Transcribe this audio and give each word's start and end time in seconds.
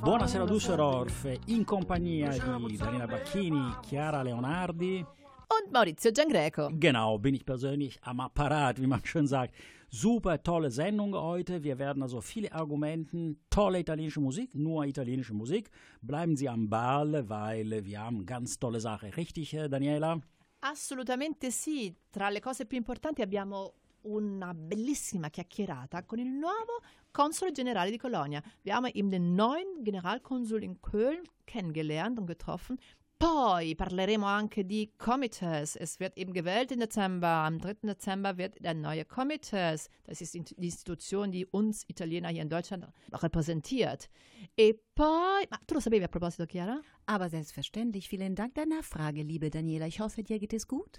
Buonasera 0.00 0.44
Düsseldorf, 0.46 1.26
in 1.46 1.64
compagnia 1.64 2.30
di 2.30 2.76
Daniela 2.76 3.06
Bacchini, 3.06 3.74
Chiara 3.82 4.22
Leonardi. 4.22 5.04
Und 5.48 5.72
Maurizio 5.72 6.12
Giangreco. 6.12 6.70
Genau, 6.72 7.18
bin 7.18 7.34
ich 7.34 7.44
persönlich 7.44 7.98
am 8.02 8.20
Apparat, 8.20 8.80
wie 8.80 8.86
man 8.86 9.04
schön 9.04 9.26
sagt. 9.26 9.54
Super 9.88 10.42
tolle 10.42 10.70
Sendung 10.70 11.14
heute. 11.14 11.64
Wir 11.64 11.78
werden 11.78 12.02
also 12.02 12.20
viele 12.20 12.52
Argumenten, 12.52 13.40
tolle 13.50 13.80
italienische 13.80 14.20
Musik, 14.20 14.54
nur 14.54 14.84
italienische 14.84 15.34
Musik. 15.34 15.70
Bleiben 16.00 16.36
Sie 16.36 16.48
am 16.48 16.68
Ball, 16.68 17.28
weil 17.28 17.84
wir 17.84 18.00
haben 18.00 18.24
ganz 18.24 18.58
tolle 18.58 18.78
Sache. 18.78 19.16
Richtig, 19.16 19.52
äh, 19.54 19.68
Daniela? 19.68 20.20
Assolutamente 20.60 21.50
sì. 21.50 21.92
Tra 22.10 22.28
le 22.28 22.40
cose 22.40 22.66
più 22.66 22.78
importanti 22.78 23.22
abbiamo 23.22 23.79
una 24.02 24.54
bellissima 24.54 25.28
chiacchierata 25.28 26.04
con 26.04 26.18
il 26.18 26.28
nuovo 26.28 26.82
console 27.10 27.52
generale 27.52 27.90
di 27.90 27.98
Colonia. 27.98 28.42
Wir 28.62 28.74
haben 28.74 28.90
eben 28.94 29.10
den 29.10 29.34
neuen 29.34 29.82
Generalkonsul 29.82 30.62
in 30.62 30.80
Köln 30.80 31.22
kennengelernt 31.44 32.18
und 32.18 32.26
getroffen. 32.26 32.78
Poi 33.20 33.74
parleremo 33.74 34.24
anche 34.24 34.64
di 34.64 34.94
Comites. 34.96 35.76
Es 35.76 36.00
wird 36.00 36.16
eben 36.16 36.32
gewählt 36.32 36.72
im 36.72 36.80
Dezember. 36.80 37.28
Am 37.28 37.58
3. 37.58 37.80
Dezember 37.82 38.38
wird 38.38 38.64
der 38.64 38.72
neue 38.72 39.04
Comites. 39.04 39.90
Das 40.04 40.22
ist 40.22 40.32
die 40.32 40.38
Institution, 40.56 41.30
die 41.30 41.44
uns 41.44 41.84
Italiener 41.86 42.30
hier 42.30 42.40
in 42.40 42.48
Deutschland 42.48 42.86
repräsentiert. 43.12 44.08
E 44.56 44.72
poi, 44.94 45.46
ma 45.50 45.58
tu 45.66 45.74
lo 45.74 45.80
sapevi 45.80 46.04
a 46.04 46.08
proposito, 46.08 46.46
Chiara? 46.46 46.80
Aber 47.04 47.28
selbstverständlich. 47.28 48.08
Vielen 48.08 48.34
Dank 48.34 48.54
der 48.54 48.64
Nachfrage, 48.64 49.22
liebe 49.22 49.50
Daniela. 49.50 49.86
Ich 49.86 50.00
hoffe, 50.00 50.22
dir 50.22 50.38
geht 50.38 50.54
es 50.54 50.66
gut. 50.66 50.98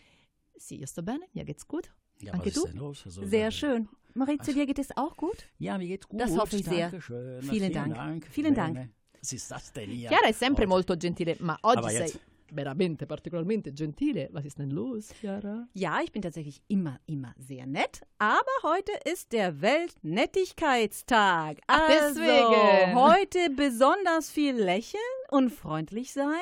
Sì, 0.55 0.75
io 0.75 0.85
sto 0.85 1.01
bene, 1.01 1.25
mir 1.33 1.43
geht's 1.43 1.67
gut. 1.67 1.91
Ja, 2.21 2.33
Anche 2.33 2.45
was 2.47 2.55
ist 2.55 2.63
du? 2.63 2.67
denn 2.67 2.77
los? 2.77 3.01
Also, 3.05 3.25
Sehr 3.25 3.47
äh, 3.47 3.51
schön. 3.51 3.89
Maurizio, 4.13 4.53
dir 4.53 4.65
geht 4.65 4.79
es 4.79 4.95
auch 4.97 5.15
gut? 5.15 5.37
Ja, 5.57 5.77
mir 5.77 5.87
geht's 5.87 6.07
gut. 6.07 6.19
Das 6.19 6.35
hoffe 6.37 6.57
ich 6.57 6.65
sehr. 6.65 6.89
Dankeschön. 6.89 7.41
Vielen 7.43 7.71
Dank. 7.73 8.27
Vielen 8.29 8.53
Dank. 8.53 8.73
Bene. 8.75 8.89
Was 9.21 9.31
ist 9.33 9.49
das 9.51 9.71
denn 9.71 9.89
hier? 9.89 10.09
Chiara 10.09 10.27
è 10.27 10.33
sempre 10.33 10.63
Heute? 10.63 10.67
molto 10.69 10.97
gentile, 10.97 11.35
ma 11.39 11.57
oggi 11.61 11.77
Aber 11.77 11.89
sei 11.91 11.99
jetzt- 12.07 12.19
veramente 12.53 13.05
particolarmente 13.05 13.71
gentile. 13.71 14.27
Was 14.33 14.43
ist 14.43 14.57
denn 14.59 14.71
los, 14.71 15.09
Chiara? 15.19 15.67
Ja, 15.73 16.01
ich 16.03 16.11
bin 16.11 16.21
tatsächlich 16.21 16.61
immer, 16.67 16.99
immer 17.05 17.33
sehr 17.37 17.65
nett. 17.65 18.01
Aber 18.17 18.41
heute 18.63 18.91
ist 19.09 19.31
der 19.31 19.61
Weltnettigkeitstag. 19.61 21.59
Ach, 21.67 21.89
also, 21.89 22.19
deswegen. 22.19 22.95
heute 22.95 23.49
besonders 23.55 24.29
viel 24.29 24.55
lächeln 24.55 25.01
und 25.29 25.51
freundlich 25.51 26.11
sein. 26.11 26.35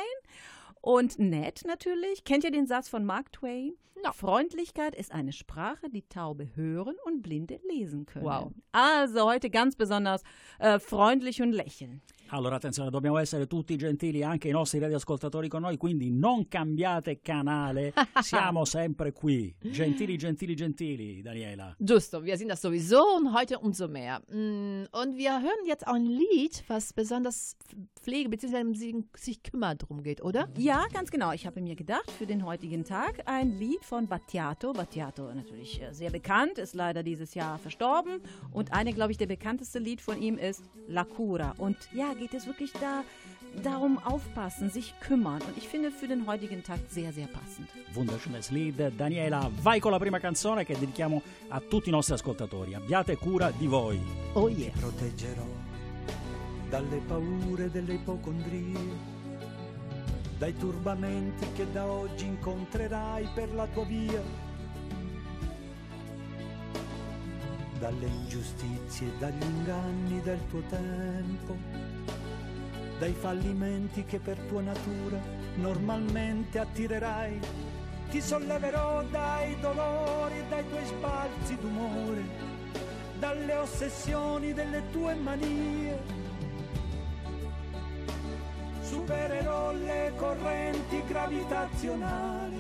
Und 0.81 1.19
nett 1.19 1.63
natürlich. 1.66 2.23
Kennt 2.23 2.44
ihr 2.44 2.52
den 2.52 2.67
Satz 2.67 2.89
von 2.89 3.05
Mark 3.05 3.31
Twain? 3.31 3.73
No. 4.03 4.13
Freundlichkeit 4.13 4.95
ist 4.95 5.11
eine 5.11 5.33
Sprache, 5.33 5.89
die 5.89 6.03
Taube 6.03 6.55
hören 6.55 6.95
und 7.03 7.22
Blinde 7.22 7.59
lesen 7.67 8.05
können. 8.05 8.25
Wow. 8.25 8.52
Also 8.72 9.25
heute 9.25 9.50
ganz 9.50 9.75
besonders 9.75 10.23
äh, 10.59 10.80
freundlich 10.80 11.41
und 11.41 11.52
lächeln. 11.52 12.02
Allora, 12.31 12.57
attenzione, 12.57 12.91
dobbiamo 12.91 13.17
essere 13.17 13.47
tutti 13.47 13.75
gentili, 13.75 14.23
anche 14.23 14.50
i 14.50 14.52
nostri 14.52 14.77
radioascoltatori 14.77 15.47
con 15.47 15.61
noi, 15.63 15.77
quindi 15.77 16.11
non 16.11 16.47
cambiate 16.47 17.22
canale, 17.22 17.91
siamo 18.22 18.66
sempre 18.66 19.11
qui. 19.11 19.53
Gentili, 19.59 20.16
gentili, 20.16 20.53
gentili, 20.53 21.23
Daniela. 21.23 21.75
Justo, 21.80 22.23
wir 22.23 22.38
sind 22.38 22.50
das 22.50 22.61
sowieso 22.61 23.03
und 23.17 23.33
heute 23.33 23.57
umso 23.57 23.88
mehr. 23.88 24.22
Mm, 24.30 24.83
Und 24.91 25.17
wir 25.17 25.41
hören 25.41 25.66
jetzt 25.66 25.88
auch 25.88 25.95
ein 25.95 26.05
Lied, 26.05 26.63
was 26.67 26.94
besonders 26.94 27.57
Pflege 28.00 28.30
bzw. 28.30 28.75
sich, 28.75 28.95
sich 29.16 29.41
kümmert 29.41 29.89
drum 29.89 30.03
geht, 30.03 30.22
oder? 30.23 30.50
Ja, 30.55 30.78
ganz 30.88 31.12
genau. 31.12 31.31
Ich 31.34 31.45
habe 31.45 31.59
mir 31.62 31.75
gedacht, 31.75 32.09
für 32.12 32.25
den 32.25 32.45
heutigen 32.45 32.85
Tag 32.85 33.23
ein 33.25 33.57
Lied 33.59 33.84
von 33.84 34.07
Battiato. 34.07 34.72
Battiato 34.72 35.34
natürlich 35.34 35.81
äh, 35.81 35.94
sehr 35.94 36.09
bekannt, 36.09 36.57
ist 36.57 36.73
leider 36.73 37.03
dieses 37.03 37.34
Jahr 37.34 37.57
verstorben. 37.57 38.22
Und 38.51 38.72
eine, 38.72 38.94
glaube 38.94 39.12
ich, 39.12 39.17
der 39.17 39.25
bekannteste 39.28 39.79
Lied 39.79 40.00
von 40.00 40.22
ihm 40.22 40.38
ist 40.38 40.63
La 40.88 41.03
Cura. 41.03 41.56
Und 41.57 41.75
ja, 41.94 42.13
geht 42.13 42.34
es 42.34 42.47
wirklich 42.47 42.72
da 42.73 43.03
darum 43.63 43.97
aufpassen, 43.97 44.69
sich 44.69 44.94
kümmern. 45.01 45.41
Und 45.41 45.57
ich 45.57 45.67
finde 45.67 45.91
für 45.91 46.07
den 46.07 46.25
heutigen 46.28 46.63
Tag 46.63 46.79
sehr, 46.88 47.11
sehr 47.11 47.28
passend. 47.28 47.67
Wunderschönes 47.94 48.51
Lied. 48.51 48.79
Daniela, 48.97 49.51
vai 49.61 49.79
con 49.79 49.91
la 49.91 50.00
prima 50.00 50.19
canzone 50.19 50.66
che 50.66 50.78
dedichiamo 50.78 51.22
a 51.50 51.59
tutti 51.59 51.90
i 51.90 51.91
nostri 51.91 52.13
ascoltatori. 52.13 52.75
Abbiate 52.75 53.17
cura 53.17 53.51
di 53.51 53.67
voi. 53.67 54.00
Oh 54.34 54.47
yeah. 54.47 54.72
proteggerò 54.79 55.46
dalle 56.69 57.01
paure 57.07 57.72
delle 57.72 57.94
ipocondrie, 57.94 59.09
dai 60.39 60.55
turbamenti 60.55 61.51
che 61.51 61.69
da 61.69 61.85
oggi 61.85 62.25
incontrerai 62.25 63.27
per 63.35 63.53
la 63.53 63.67
tua 63.67 63.83
via, 63.83 64.22
dalle 67.77 68.05
ingiustizie 68.05 69.11
dagli 69.19 69.44
inganni 69.44 70.22
del 70.22 70.39
tuo 70.47 70.61
tempo, 70.69 71.57
dai 72.99 73.11
fallimenti 73.11 74.05
che 74.05 74.19
per 74.19 74.38
tua 74.47 74.61
natura 74.61 75.19
normalmente 75.55 76.57
attirerai. 76.57 77.39
Ti 78.09 78.22
solleverò 78.22 79.03
dai 79.11 79.59
dolori 79.59 80.41
dai 80.47 80.67
tuoi 80.67 80.85
sbalzi 80.85 81.57
d'umore 81.57 82.23
dalle 83.19 83.55
ossessioni 83.55 84.53
delle 84.53 84.89
tue 84.89 85.13
manie. 85.16 86.28
Supererò 88.89 89.72
le 89.73 90.13
correnti 90.16 91.03
gravitazionali, 91.05 92.59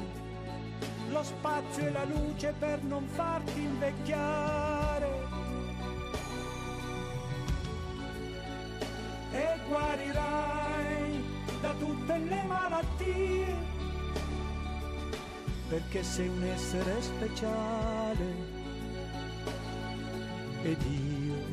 lo 1.09 1.23
spazio 1.23 1.87
e 1.87 1.91
la 1.91 2.03
luce 2.03 2.53
per 2.59 2.83
non 2.83 3.07
farti 3.07 3.59
invecchiare. 3.59 5.27
E 9.31 9.57
guarirai 9.67 11.23
da 11.61 11.73
tutte 11.73 12.17
le 12.17 12.43
malattie, 12.43 13.55
perché 15.67 16.03
sei 16.03 16.27
un 16.27 16.43
essere 16.43 17.01
speciale 17.01 18.57
ed 20.61 20.81
io 20.83 21.43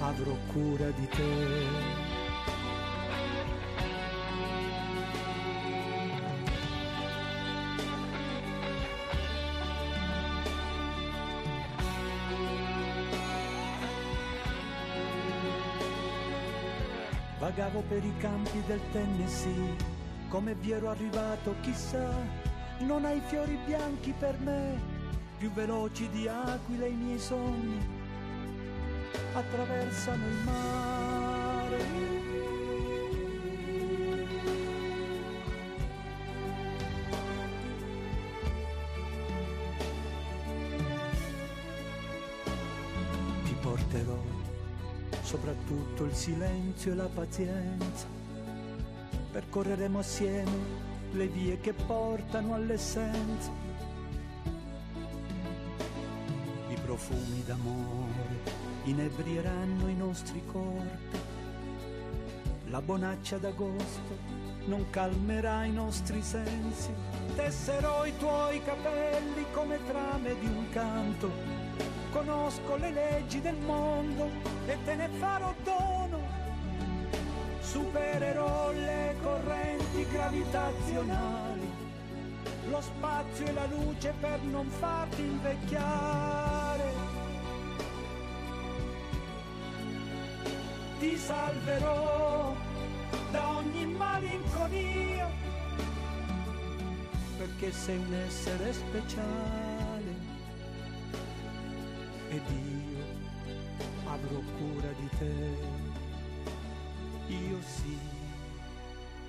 avrò 0.00 0.36
cura 0.52 0.90
di 0.90 1.06
te. 1.06 2.03
Vagavo 17.74 17.80
per 17.88 18.04
i 18.04 18.16
campi 18.18 18.62
del 18.66 18.80
Tennessee, 18.92 19.76
come 20.28 20.54
vi 20.54 20.70
ero 20.70 20.90
arrivato 20.90 21.56
chissà, 21.60 22.08
non 22.80 23.04
hai 23.04 23.20
fiori 23.26 23.58
bianchi 23.66 24.14
per 24.16 24.38
me, 24.38 24.80
più 25.38 25.50
veloci 25.50 26.08
di 26.10 26.28
aquile 26.28 26.86
i 26.86 26.94
miei 26.94 27.18
sogni, 27.18 27.84
attraversano 29.32 30.24
il 30.24 30.44
mare. 30.44 30.93
Silenzio 46.14 46.92
e 46.92 46.94
la 46.94 47.08
pazienza. 47.12 48.06
Percorreremo 49.32 49.98
assieme 49.98 50.82
le 51.12 51.26
vie 51.26 51.58
che 51.60 51.72
portano 51.72 52.54
all'essenza. 52.54 53.50
I 56.68 56.76
profumi 56.80 57.42
d'amore 57.44 58.62
inebrieranno 58.84 59.88
i 59.88 59.94
nostri 59.96 60.40
corpi. 60.46 61.18
La 62.68 62.80
bonaccia 62.80 63.38
d'agosto 63.38 64.42
non 64.66 64.88
calmerà 64.90 65.64
i 65.64 65.72
nostri 65.72 66.22
sensi. 66.22 66.90
Tesserò 67.34 68.06
i 68.06 68.16
tuoi 68.18 68.62
capelli 68.62 69.44
come 69.52 69.78
trame 69.84 70.38
di 70.38 70.46
un 70.46 70.68
canto. 70.70 71.30
Conosco 72.10 72.76
le 72.76 72.92
leggi 72.92 73.40
del 73.40 73.56
mondo 73.56 74.30
e 74.66 74.78
te 74.84 74.94
ne 74.94 75.08
farò 75.18 75.52
dono. 75.64 75.93
Supererò 77.74 78.70
le 78.70 79.16
correnti 79.20 80.06
gravitazionali, 80.08 81.68
lo 82.68 82.80
spazio 82.80 83.46
e 83.46 83.52
la 83.52 83.66
luce 83.66 84.14
per 84.20 84.40
non 84.42 84.68
farti 84.68 85.22
invecchiare. 85.22 86.92
Ti 91.00 91.16
salverò 91.16 92.54
da 93.32 93.56
ogni 93.56 93.86
malinconia, 93.86 95.28
perché 97.38 97.72
sei 97.72 97.96
un 97.96 98.14
essere 98.14 98.72
speciale 98.72 100.14
ed 102.28 102.42
io 102.50 103.04
avrò 104.04 104.38
cura 104.58 104.92
di 104.92 105.08
te. 105.18 105.83
Io 107.28 107.58
sì 107.62 107.98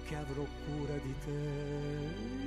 che 0.06 0.16
avrò 0.16 0.44
cura 0.66 0.98
di 0.98 1.16
te. 1.24 2.44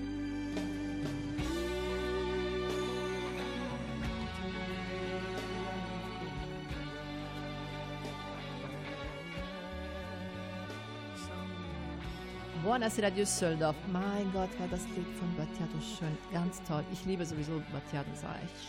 Buonasera 12.63 13.09
Düsseldorf. 13.11 13.77
Mein 13.91 14.31
Gott, 14.33 14.51
war 14.59 14.69
das 14.69 14.85
Lied 14.95 15.07
von 15.19 15.35
Battiato 15.37 15.81
schön. 15.81 16.19
Ganz 16.31 16.63
toll. 16.65 16.85
Ich 16.93 17.07
liebe 17.07 17.25
sowieso 17.25 17.63
Battiato. 17.73 18.11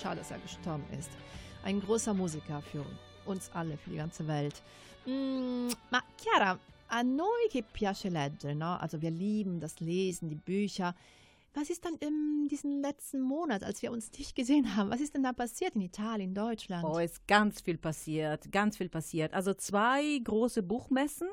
Schade, 0.01 0.19
dass 0.19 0.31
er 0.31 0.39
gestorben 0.39 0.85
ist. 0.97 1.11
Ein 1.63 1.81
großer 1.81 2.13
Musiker 2.13 2.61
für 2.61 2.85
uns 3.29 3.49
alle, 3.53 3.77
für 3.77 3.89
die 3.91 3.97
ganze 3.97 4.27
Welt. 4.27 4.61
Mm, 5.05 5.67
ma 5.91 6.01
Chiara, 6.17 6.59
a 6.89 7.03
noi 7.03 7.47
che 7.49 7.63
piace 7.63 8.09
leggere, 8.09 8.53
no? 8.55 8.75
Also 8.79 9.01
wir 9.01 9.11
lieben 9.11 9.59
das 9.59 9.79
Lesen, 9.79 10.29
die 10.29 10.35
Bücher. 10.35 10.95
Was 11.53 11.69
ist 11.69 11.83
dann 11.83 11.95
in 11.95 12.47
diesem 12.47 12.81
letzten 12.81 13.21
Monat, 13.21 13.63
als 13.63 13.81
wir 13.81 13.91
uns 13.91 14.11
nicht 14.17 14.35
gesehen 14.35 14.75
haben, 14.75 14.91
was 14.91 15.01
ist 15.01 15.15
denn 15.15 15.23
da 15.23 15.33
passiert 15.33 15.75
in 15.75 15.81
Italien, 15.81 16.33
Deutschland? 16.35 16.85
Oh, 16.85 16.99
ist 16.99 17.25
ganz 17.27 17.61
viel 17.61 17.77
passiert, 17.77 18.51
ganz 18.51 18.77
viel 18.77 18.89
passiert. 18.89 19.33
Also 19.33 19.53
zwei 19.55 20.19
große 20.23 20.61
Buchmessen, 20.61 21.27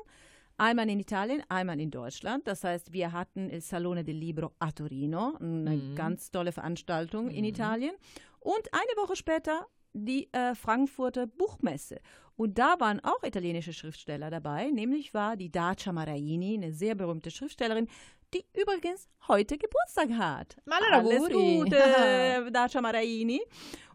einmal 0.57 0.89
in 0.89 0.99
Italien, 0.99 1.43
einmal 1.49 1.79
in 1.79 1.91
Deutschland. 1.91 2.47
Das 2.47 2.63
heißt, 2.63 2.93
wir 2.93 3.11
hatten 3.11 3.49
Il 3.51 3.61
Salone 3.61 4.03
del 4.03 4.17
Libro 4.17 4.53
a 4.57 4.71
Torino, 4.71 5.35
eine 5.39 5.75
Mhm. 5.77 5.95
ganz 5.95 6.31
tolle 6.31 6.51
Veranstaltung 6.51 7.29
in 7.29 7.41
Mhm. 7.43 7.49
Italien. 7.49 7.93
Und 8.39 8.73
eine 8.73 8.93
Woche 9.03 9.15
später 9.15 9.67
die 9.97 10.31
äh, 10.33 10.55
Frankfurter 10.55 11.27
Buchmesse. 11.27 11.99
Und 12.35 12.59
da 12.59 12.79
waren 12.79 12.99
auch 13.03 13.23
italienische 13.23 13.73
Schriftsteller 13.73 14.29
dabei, 14.29 14.69
nämlich 14.69 15.13
war 15.13 15.35
die 15.35 15.51
Dacia 15.51 15.91
Maraini, 15.91 16.53
eine 16.53 16.71
sehr 16.71 16.93
berühmte 16.93 17.31
Schriftstellerin, 17.31 17.87
die 18.33 18.45
übrigens 18.53 19.07
heute 19.27 19.57
Geburtstag 19.57 20.11
hat. 20.11 20.57
Alles. 20.91 21.29
Gute, 21.29 22.51
Dacia 22.53 22.81
Maraini. 22.81 23.41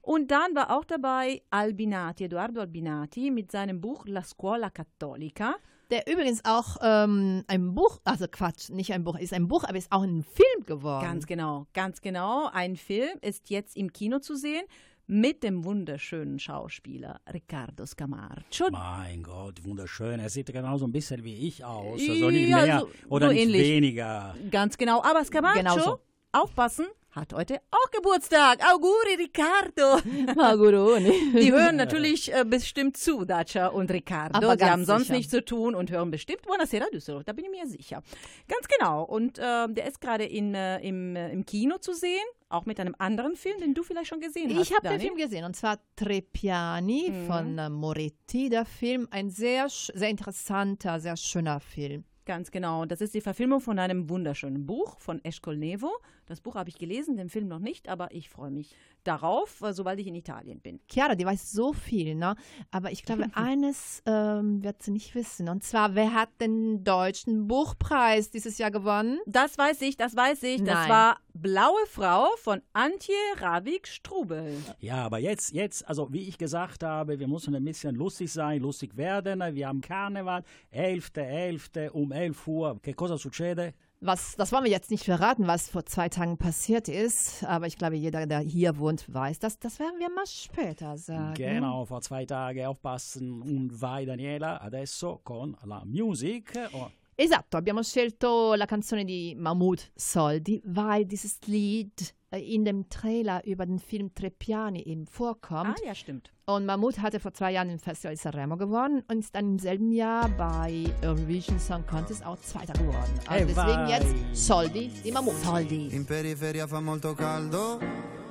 Und 0.01 0.33
dann 0.33 0.55
war 0.57 0.77
auch 0.77 0.85
dabei 0.85 1.43
Albinati, 1.51 2.25
Edoardo 2.25 2.61
Albinati, 2.61 3.31
mit 3.31 3.53
seinem 3.53 3.81
Buch 3.81 4.05
La 4.07 4.25
Scuola 4.25 4.71
Cattolica. 4.71 5.55
Der 5.93 6.11
übrigens 6.11 6.45
auch 6.45 6.79
ähm, 6.81 7.45
ein 7.47 7.75
Buch, 7.75 8.01
also 8.05 8.27
Quatsch, 8.27 8.71
nicht 8.71 8.93
ein 8.93 9.05
Buch, 9.05 9.19
ist 9.19 9.33
ein 9.33 9.47
Buch, 9.47 9.63
aber 9.63 9.77
ist 9.77 9.93
auch 9.93 10.03
ein 10.03 10.25
Film 10.25 10.67
geworden. 10.67 11.05
Ganz 11.05 11.27
genau, 11.27 11.67
ganz 11.75 12.01
genau. 12.01 12.49
Ein 12.51 12.77
Film 12.77 13.19
ist 13.21 13.51
jetzt 13.51 13.77
im 13.77 13.93
Kino 13.93 14.19
zu 14.19 14.35
sehen 14.35 14.65
mit 15.07 15.43
dem 15.43 15.65
wunderschönen 15.65 16.39
Schauspieler 16.39 17.21
Riccardo 17.33 17.85
Scamarcio. 17.85 18.69
Mein 18.71 19.23
Gott, 19.23 19.65
wunderschön. 19.65 20.21
Er 20.21 20.29
sieht 20.31 20.53
genauso 20.53 20.87
ein 20.87 20.93
bisschen 20.93 21.23
wie 21.25 21.47
ich 21.49 21.65
aus. 21.65 22.01
Also 22.09 22.31
nicht 22.31 22.49
Ja, 22.49 22.63
mehr 22.65 22.81
so- 22.81 22.89
oder 23.09 23.27
so 23.29 23.33
nicht 23.33 23.43
ähnlich. 23.43 23.63
weniger. 23.69 24.35
Ganz 24.51 24.77
genau. 24.79 25.03
Aber 25.03 25.25
Scamarcio, 25.25 25.59
Genauso. 25.63 25.99
aufpassen, 26.33 26.87
hat 27.13 27.33
heute 27.35 27.61
auch 27.71 27.91
Geburtstag. 27.91 28.61
Auguri, 28.73 29.15
Riccardo. 29.19 30.01
Auguroni. 30.43 31.33
Die 31.39 31.53
hören 31.53 31.77
natürlich 31.77 32.33
äh, 32.33 32.45
bestimmt 32.47 32.97
zu, 32.97 33.25
Dacia 33.25 33.69
und 33.69 33.91
Riccardo. 33.91 34.37
Aber 34.39 34.53
Sie 34.53 34.57
ganz 34.59 34.71
haben 34.73 34.85
sonst 34.87 35.03
sicher. 35.05 35.15
nichts 35.17 35.31
zu 35.33 35.45
tun 35.45 35.75
und 35.75 35.91
hören 35.91 36.11
bestimmt 36.11 36.43
Buonasera 36.43 36.87
Düsseldorf, 36.93 37.25
da 37.25 37.33
bin 37.33 37.45
ich 37.45 37.51
mir 37.51 37.67
sicher. 37.67 38.03
Ganz 38.49 38.67
genau. 38.79 39.05
Und 39.05 39.39
äh, 39.39 39.69
der 39.69 39.87
ist 39.87 40.01
gerade 40.01 40.25
in, 40.25 40.55
äh, 40.55 40.79
im, 40.81 41.15
äh, 41.17 41.31
im 41.33 41.45
Kino 41.45 41.77
zu 41.79 41.93
sehen, 41.93 42.25
auch 42.49 42.65
mit 42.67 42.81
einem 42.81 42.95
anderen 42.99 43.37
Film, 43.37 43.59
den 43.61 43.75
du 43.75 43.83
vielleicht 43.83 44.09
schon 44.09 44.21
gesehen 44.21 44.55
hast. 44.57 44.71
Ich 44.71 44.77
habe 44.77 44.89
den. 44.89 45.01
Film 45.01 45.17
gesehen 45.17 45.45
und 45.45 45.55
zwar 45.55 45.79
Tre 45.97 46.23
Piani 46.23 47.11
Mhm. 47.11 47.27
von 47.27 47.59
äh, 47.59 47.69
Moretti, 47.69 48.49
der 48.49 48.65
Film. 48.65 49.07
Ein 49.11 49.31
sehr, 49.31 49.69
sehr 49.69 50.09
interessanter, 50.09 50.99
sehr 51.01 51.17
schöner 51.17 51.61
Film. 51.61 52.05
Ganz 52.25 52.53
genau. 52.53 52.85
Das 52.85 53.01
ist 53.01 53.15
die 53.15 53.21
Verfilmung 53.21 53.61
von 53.61 53.81
einem 53.81 54.09
wunderschönen 54.09 54.65
Buch 54.65 54.97
von 55.01 55.25
Eschkol 55.25 55.57
Nevo. 55.57 55.91
Das 56.33 56.41
Buch 56.41 56.55
habe 56.55 56.71
ich 56.71 56.79
gelesen, 56.79 57.19
den 57.19 57.29
Film 57.29 57.47
noch 57.47 57.59
nicht, 57.59 57.91
aber 57.91 58.15
ich 58.15 58.31
freue 58.31 58.51
mich 58.51 58.75
darauf, 59.05 59.63
sobald 59.73 60.01
ich 60.01 60.07
in 60.07 60.15
Italien 60.15 60.61
bin. 60.61 60.81
Chiara, 60.89 61.15
die 61.15 61.27
weiß 61.27 61.53
so 61.53 61.75
viel, 61.75 62.15
ne? 62.15 62.37
aber 62.71 62.91
ich 62.91 63.03
glaube, 63.03 63.27
eines 63.35 64.03
ähm, 64.07 64.65
wird 64.65 64.83
sie 64.83 64.93
nicht 64.93 65.15
wissen. 65.15 65.51
Und 65.51 65.63
zwar, 65.63 65.95
wer 65.95 66.15
hat 66.15 66.31
den 66.41 66.85
Deutschen 66.85 67.49
Buchpreis 67.49 68.31
dieses 68.31 68.57
Jahr 68.57 68.71
gewonnen? 68.71 69.19
Das 69.27 69.59
weiß 69.59 69.83
ich, 69.83 69.99
das 69.99 70.17
weiß 70.17 70.43
ich. 70.45 70.65
Das 70.65 70.75
Nein. 70.75 70.89
war 70.89 71.19
Blaue 71.35 71.87
Frau 71.87 72.29
von 72.39 72.63
Antje 72.73 73.15
Ravik-Strubel. 73.37 74.57
Ja, 74.81 75.05
aber 75.05 75.19
jetzt, 75.19 75.53
jetzt, 75.53 75.87
also 75.87 76.11
wie 76.15 76.27
ich 76.29 76.39
gesagt 76.39 76.83
habe, 76.83 77.19
wir 77.19 77.29
müssen 77.29 77.55
ein 77.55 77.65
bisschen 77.65 77.95
lustig 77.95 78.33
sein, 78.33 78.63
lustig 78.63 78.97
werden. 78.97 79.43
Wir 79.55 79.69
haben 79.69 79.83
Karneval, 79.83 80.45
11.11. 80.73 81.91
um 81.91 82.11
11 82.11 82.47
Uhr. 82.47 82.81
Che 82.83 82.95
cosa 82.95 83.19
succede? 83.19 83.75
Was, 84.05 84.35
das 84.35 84.51
wollen 84.51 84.65
wir 84.65 84.71
jetzt 84.73 84.91
nicht 84.91 85.05
verraten, 85.05 85.47
was 85.47 85.69
vor 85.69 85.87
zwei 85.87 86.09
Tagen 86.09 86.37
passiert 86.37 86.89
ist, 86.89 87.45
aber 87.45 87.69
ich 87.69 87.79
glaube, 87.79 87.95
jeder, 87.95 88.27
der 88.27 88.41
hier 88.41 88.77
wohnt, 88.79 89.05
weiß 89.07 89.39
das. 89.39 89.61
Das 89.61 89.79
werden 89.79 90.01
wir 90.01 90.11
mal 90.11 90.27
später 90.27 90.99
sagen. 90.99 91.35
Genau, 91.35 91.85
vor 91.85 92.01
zwei 92.01 92.27
Tagen 92.27 92.67
aufpassen 92.67 93.41
und 93.43 93.81
vai 93.81 94.05
Daniela, 94.05 94.61
adesso 94.61 95.21
con 95.23 95.57
la 95.65 95.85
music. 95.85 96.53
Oh, 96.73 96.89
Esatto, 97.15 97.59
abbiamo 97.59 97.81
scelto 97.85 98.55
la 98.55 98.67
canzone 98.67 99.05
di 99.05 99.37
Mahmoud 99.37 99.93
Soldi, 99.95 100.61
weil 100.65 101.05
dieses 101.07 101.39
Lied 101.47 102.13
in 102.39 102.65
dem 102.65 102.89
Trailer 102.89 103.45
über 103.45 103.67
den 103.67 103.79
Film 103.79 104.15
Tre 104.15 104.31
Piani 104.31 104.81
eben 104.83 105.05
Ah 105.07 105.11
vorkommt. 105.11 105.81
ja, 105.85 105.95
stimmt. 105.95 106.31
Und 106.45 106.67
Mahmoud 106.67 106.99
hatte 107.01 107.21
vor 107.21 107.33
zwei 107.33 107.53
Jahren 107.53 107.71
im 107.71 107.79
Festival 107.79 108.17
Sanremo 108.17 108.57
gewonnen 108.57 109.03
und 109.09 109.19
ist 109.21 109.35
dann 109.35 109.53
im 109.53 109.59
selben 109.59 109.93
Jahr 109.93 110.29
bei 110.31 110.85
Eurovision 111.03 111.59
Song 111.59 111.85
Contest 111.87 112.25
auch 112.27 112.39
Zweiter 112.41 112.73
geworden. 112.73 113.13
Also 113.27 113.45
Eh, 113.45 113.47
deswegen 113.47 113.87
vai. 113.87 113.91
jetzt 113.91 114.15
Soldi 114.47 114.89
di 115.05 115.13
Mahmoud. 115.13 115.37
Soldi. 115.43 115.95
In 115.95 116.05
periferia 116.05 116.67
fa 116.67 116.81
molto 116.81 117.15
caldo, 117.15 117.79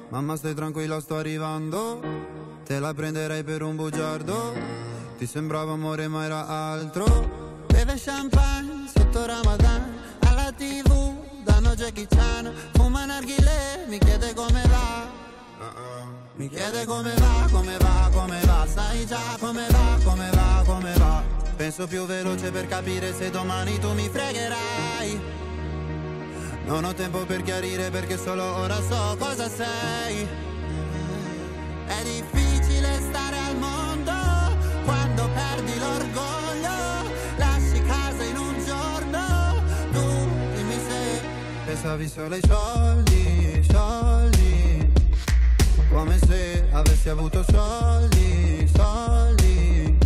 mamma 0.09 0.35
stai 0.35 0.53
tranquilla 0.53 0.99
sto 0.99 1.15
arrivando, 1.15 2.01
te 2.65 2.79
la 2.79 2.93
prenderei 2.93 3.43
per 3.43 3.63
un 3.63 3.75
bugiardo, 3.77 4.53
ti 5.17 5.25
sembrava 5.25 5.71
amore 5.73 6.07
ma 6.09 6.25
era 6.25 6.47
altro, 6.47 7.05
beve 7.67 7.95
champagne 7.97 8.87
sotto 8.93 9.25
Ramadan, 9.25 9.93
alla 10.19 10.51
tv 10.51 11.20
danno 11.61 11.75
Jackie 11.75 12.07
Chan, 12.07 12.51
fuma 12.73 13.05
narghile, 13.05 13.85
mi 13.87 13.99
chiede 13.99 14.33
come 14.33 14.61
va. 14.67 15.09
Mi 16.35 16.49
chiede 16.49 16.85
come 16.85 17.13
va, 17.13 17.47
come 17.51 17.77
va, 17.77 18.09
come 18.11 18.39
va, 18.45 18.65
sai 18.67 19.05
già 19.05 19.37
come 19.39 19.67
va, 19.69 19.99
come 20.03 20.29
va, 20.31 20.63
come 20.65 20.93
va. 20.97 21.23
Penso 21.55 21.85
più 21.85 22.05
veloce 22.05 22.49
per 22.49 22.67
capire 22.67 23.13
se 23.13 23.29
domani 23.29 23.77
tu 23.79 23.93
mi 23.93 24.09
fregherai. 24.09 25.21
Non 26.65 26.83
ho 26.83 26.93
tempo 26.93 27.25
per 27.25 27.43
chiarire 27.43 27.91
perché 27.91 28.17
solo 28.17 28.43
ora 28.43 28.81
so 28.81 29.15
cosa 29.19 29.47
sei. 29.47 30.27
È 31.85 32.03
difficile 32.03 32.40
pensavi 41.81 42.07
solo 42.07 42.35
ai 42.35 42.41
soldi, 42.47 43.65
soldi. 43.67 44.91
Come 45.89 46.19
se 46.19 46.67
avessi 46.71 47.09
avuto 47.09 47.43
soldi, 47.49 48.69
soldi. 48.71 49.97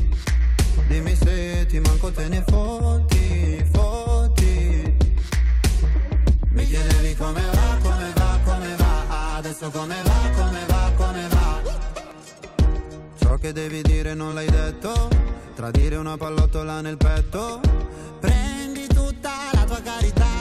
Dimmi 0.88 1.16
se 1.16 1.66
ti 1.68 1.80
manco 1.80 2.12
te 2.12 2.30
ne 2.30 2.44
fotti, 2.48 3.66
fotti. 3.74 4.96
Mi 6.52 6.66
chiedevi 6.66 7.16
come 7.18 7.42
va, 7.42 7.78
come 7.82 8.14
va, 8.16 8.40
come 8.46 8.76
va 8.78 9.36
Adesso 9.36 9.70
come 9.70 9.96
va, 10.04 10.30
come 10.38 10.66
va, 10.68 10.92
come 10.96 11.28
va 11.28 11.62
Ciò 13.20 13.36
che 13.36 13.52
devi 13.52 13.82
dire 13.82 14.14
non 14.14 14.34
l'hai 14.34 14.50
detto 14.50 15.10
Tradire 15.54 15.98
una 15.98 16.16
pallottola 16.16 16.80
nel 16.80 16.96
petto 16.96 17.60
Prendi 18.22 18.88
tutta 18.88 19.32
la 19.52 19.64
tua 19.66 19.82
carità 19.82 20.35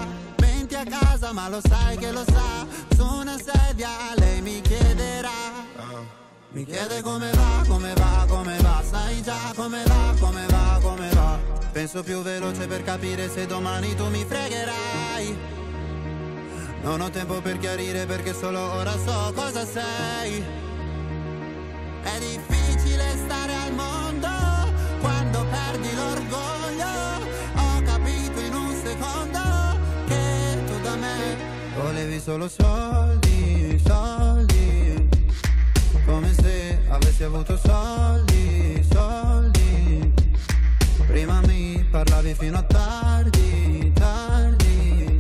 a 0.85 0.99
casa 0.99 1.33
ma 1.33 1.49
lo 1.49 1.61
sai 1.67 1.97
che 1.97 2.11
lo 2.13 2.25
sa. 2.25 2.67
Su 2.95 3.05
una 3.05 3.37
sedia 3.39 3.89
lei 4.17 4.41
mi 4.41 4.61
chiederà. 4.61 5.31
Mi 6.51 6.65
chiede 6.65 7.03
come 7.03 7.31
va, 7.33 7.65
come 7.67 7.93
va, 7.95 8.25
come 8.29 8.57
va. 8.59 8.83
Sai 8.89 9.23
già 9.23 9.53
come 9.57 9.83
va, 9.85 10.15
come 10.21 10.47
va, 10.47 10.79
come 10.81 11.09
va. 11.11 11.39
Penso 11.73 12.03
più 12.03 12.23
veloce 12.23 12.67
per 12.67 12.83
capire 12.83 13.29
se 13.29 13.47
domani 13.47 13.95
tu 13.95 14.09
mi 14.09 14.25
fregherai. 14.25 15.53
Non 16.83 17.01
ho 17.01 17.11
tempo 17.11 17.41
per 17.41 17.59
chiarire 17.59 18.05
perché 18.07 18.35
solo 18.35 18.61
ora 18.61 18.93
so 18.93 19.33
cosa 19.35 19.65
sei. 19.67 20.45
È 22.03 22.19
difficile 22.19 23.17
stare 23.25 23.55
al 23.55 23.64
solo 32.24 32.48
soldi, 32.48 33.82
soldi 33.86 35.08
come 36.06 36.34
se 36.34 36.80
avessi 36.88 37.20
avessi 37.20 37.24
avuto 37.24 37.58
soldi, 37.58 38.86
soldi. 38.90 40.14
Prima 41.08 41.42
mi 41.42 41.86
parlavi 41.92 42.34
fino 42.34 42.58
a 42.58 42.64
tardi, 42.64 43.92
tardi. 43.94 45.20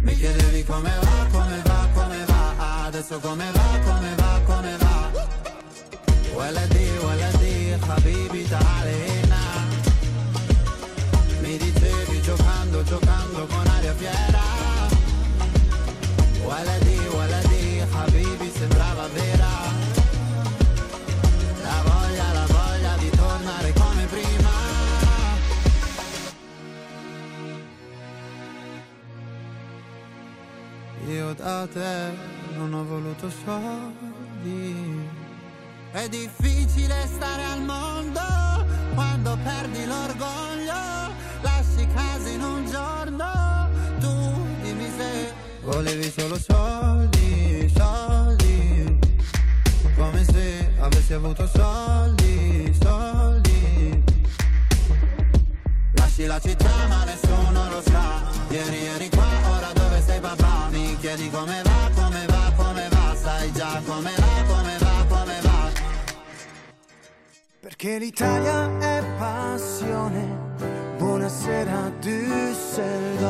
Mi 0.00 0.14
chiedevi 0.14 0.64
come 0.64 0.92
va, 1.00 1.26
come 1.32 1.62
va, 1.64 1.88
come 1.94 2.24
va. 2.26 2.84
Adesso 2.86 3.18
come 3.18 3.50
va, 3.52 3.80
come 3.84 4.14
va, 4.14 4.40
come 4.46 4.76
va. 4.78 4.94
ولدي 6.36 6.98
ولدي 6.98 7.76
حبيبي 7.86 8.44
تعالي 8.44 9.09
Da 31.37 31.65
te 31.65 32.11
non 32.57 32.73
ho 32.73 32.83
voluto 32.83 33.29
soldi. 33.29 35.07
È 35.91 36.07
difficile 36.09 37.07
stare 37.07 37.43
al 37.43 37.61
mondo 37.61 38.19
quando 38.93 39.37
perdi 39.43 39.85
l'orgoglio 39.85 40.73
Lasci 41.41 41.87
casa 41.93 42.29
in 42.29 42.41
un 42.41 42.65
giorno 42.65 43.69
Tu 43.99 44.09
dimmi 44.61 44.89
se 44.97 45.33
volevi 45.63 46.11
solo 46.11 46.37
soldi, 46.37 47.71
soldi. 47.75 48.99
Come 49.95 50.23
se 50.23 50.73
avessi 50.79 51.13
avuto 51.13 51.47
soldi, 51.47 52.75
soldi. 52.81 54.03
Lasci 55.93 56.25
la 56.25 56.39
città 56.39 56.87
ma 56.87 57.03
nessuno 57.05 57.69
lo 57.69 57.81
sa. 57.81 58.29
Ieri 58.49 58.85
eri 58.85 59.09
qua, 59.09 59.20
chiedi 61.15 61.29
come 61.29 61.61
va, 61.63 61.91
come 61.93 62.25
va, 62.25 62.53
come 62.55 62.87
va 62.89 63.15
Sai 63.15 63.51
già 63.51 63.81
come 63.85 64.11
va, 64.15 64.43
come 64.47 64.77
va, 64.79 65.05
come 65.09 65.41
va 65.41 65.69
Perché 67.59 67.97
l'Italia 67.97 68.79
è 68.79 69.03
passione. 69.17 70.55
Buonasera 70.97 71.91
Düsseldorf. 71.99 73.29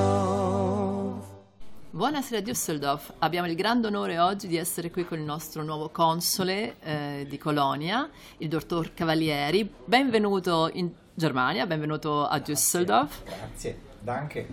Buonasera 1.89 2.41
Düsseldorf, 2.41 3.13
abbiamo 3.19 3.47
il 3.47 3.55
grande 3.55 3.88
onore 3.88 4.19
oggi 4.19 4.47
di 4.47 4.57
essere 4.57 4.91
qui 4.91 5.05
con 5.05 5.17
il 5.19 5.25
nostro 5.25 5.63
nuovo 5.63 5.89
console 5.89 6.75
eh, 6.81 7.25
di 7.27 7.38
Colonia, 7.38 8.09
il 8.38 8.47
dottor 8.47 8.93
Cavalieri. 8.93 9.69
Benvenuto 9.85 10.69
in 10.73 10.91
Germania, 11.13 11.65
benvenuto 11.65 12.25
a 12.25 12.38
Düsseldorf. 12.38 13.23
Grazie, 13.23 13.90
danke. 14.01 14.48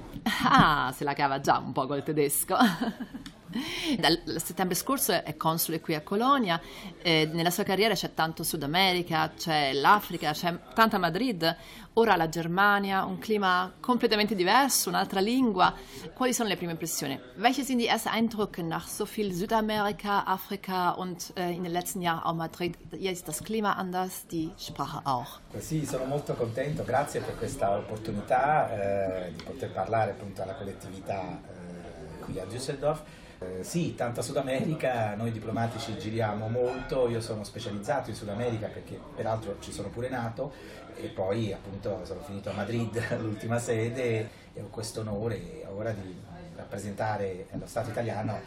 Ah, 0.45 0.93
se 0.95 1.05
la 1.05 1.15
cava 1.15 1.41
già 1.41 1.59
un 1.59 1.73
po' 1.73 1.87
col 1.87 2.03
tedesco. 2.03 2.57
Dal 3.99 4.21
settembre 4.37 4.75
scorso 4.75 5.13
è 5.13 5.37
console 5.37 5.81
qui 5.81 5.95
a 5.95 6.03
Colonia, 6.03 6.61
eh, 7.03 7.29
nella 7.33 7.51
sua 7.51 7.65
carriera 7.65 7.95
c'è 7.95 8.13
tanto 8.15 8.43
Sud 8.43 8.63
America, 8.63 9.33
c'è 9.37 9.73
l'Africa, 9.73 10.33
c'è 10.33 10.57
tanta 10.75 10.99
Madrid, 10.99 11.57
ora 11.95 12.17
la 12.17 12.29
Germania, 12.29 13.05
un 13.05 13.19
clima 13.19 13.73
completamente 13.81 14.35
diverso, 14.35 14.89
un'altra 14.89 15.21
lingua. 15.21 15.75
Quali 16.13 16.35
sono 16.35 16.49
le 16.49 16.57
prime 16.57 16.73
impressioni? 16.73 17.19
Welche 17.37 17.65
sind 17.65 17.79
die 17.81 17.87
ersten 17.87 18.11
Eindrücke 18.11 18.63
nach 18.63 18.87
so 18.87 19.07
viel 19.07 19.33
Südamerika, 19.33 20.25
Afrika 20.25 20.91
und 20.91 21.33
äh, 21.37 21.51
in 21.51 21.63
den 21.63 21.73
letzten 21.73 22.03
Jahren 22.03 22.23
auch 22.25 22.35
Madrid? 22.35 22.77
Hier 22.93 23.11
ist 23.11 23.27
das 23.27 23.43
Klima 23.43 23.73
anders, 23.73 24.27
die 24.27 24.53
Sprache 24.59 25.01
auch. 25.05 25.41
Sì, 25.59 25.85
sono 25.87 26.05
molto 26.05 26.35
contento, 26.35 26.85
grazie 26.85 27.21
per 27.21 27.37
questa 27.37 27.77
opportunità 27.77 29.27
eh, 29.27 29.33
di 29.33 29.43
poter 29.43 29.73
parlare 29.73 30.11
appunto 30.11 30.43
alla 30.43 30.55
collettività 30.55 31.41
eh, 31.43 32.25
qui 32.25 32.39
a 32.39 32.45
Düsseldorf. 32.45 33.03
Eh, 33.41 33.63
sì, 33.63 33.95
tanta 33.95 34.21
Sud 34.21 34.37
America, 34.37 35.15
noi 35.15 35.31
diplomatici 35.31 35.97
giriamo 35.97 36.49
molto, 36.49 37.09
io 37.09 37.21
sono 37.21 37.45
specializzato 37.45 38.11
in 38.11 38.17
Sud 38.17 38.31
America 38.31 38.67
perché 38.67 38.99
peraltro 39.15 39.59
ci 39.61 39.71
sono 39.71 39.89
pure 39.91 40.09
nato 40.09 40.53
e 40.97 41.07
poi 41.07 41.53
appunto 41.53 42.01
sono 42.05 42.21
finito 42.23 42.51
a 42.51 42.55
Madrid, 42.55 43.01
l'ultima 43.21 43.61
sede, 43.61 44.29
e 44.55 44.61
ho 44.61 44.69
questo 44.71 45.01
onore 45.01 45.65
ora 45.69 45.93
di 45.93 46.17
rappresentare 46.59 47.47
lo 47.53 47.67
Stato 47.67 47.91
italiano 47.91 48.41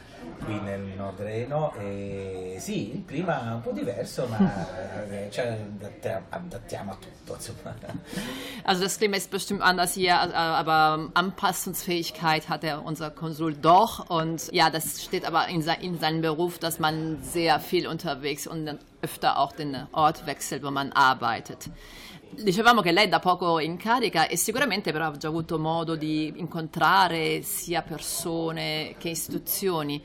qui 0.44 0.60
nel 0.60 0.82
Nord 0.82 1.20
Reno 1.22 1.74
e 1.76 2.58
sì, 2.60 2.94
il 2.96 3.06
clima 3.06 3.50
è 3.50 3.54
un 3.54 3.62
po' 3.62 3.72
diverso 3.72 4.28
ma 4.28 4.38
eh, 5.10 5.30
cioè, 5.32 5.58
adattiamo 6.30 6.92
a 6.92 6.96
tutto 6.96 7.36
insomma. 7.36 7.74
Also 8.64 8.84
das 8.84 8.98
Klima 8.98 9.16
ist 9.16 9.32
bestimmt 9.32 9.62
anders 9.62 9.94
hier, 9.94 10.20
aber 10.20 11.10
Anpassungsfähigkeit 11.14 12.50
hat 12.50 12.64
er, 12.64 12.84
unser 12.86 13.10
Konsul 13.10 13.56
doch. 13.56 14.10
Und 14.10 14.52
ja, 14.52 14.70
das 14.70 15.04
steht 15.04 15.26
aber 15.26 15.48
in, 15.48 15.62
in 15.82 16.00
seinem 16.00 16.22
Beruf, 16.22 16.60
dass 16.60 16.80
man 16.80 17.22
sehr 17.24 17.60
viel 17.60 17.88
unterwegs 17.88 18.46
und 18.46 18.78
öfter 19.02 19.40
auch 19.40 19.54
den 19.54 19.88
Ort 19.92 20.26
wechselt, 20.28 20.64
wo 20.64 20.72
man 20.72 20.92
arbeitet. 20.92 21.70
Dicevamo 22.34 22.82
che 22.82 22.92
lei 22.92 23.06
è 23.06 23.10
da 23.10 23.20
poco 23.20 23.60
in 23.60 23.78
carica 23.78 24.28
e 24.28 24.38
sicuramente 24.38 24.92
però 24.92 25.08
ha 25.08 25.18
già 25.18 25.28
avuto 25.28 25.60
modo 25.60 25.96
di 25.96 26.34
incontrare 26.38 27.42
sia 27.42 27.82
persone 27.82 28.96
che 28.98 29.10
istituzioni. 29.10 30.02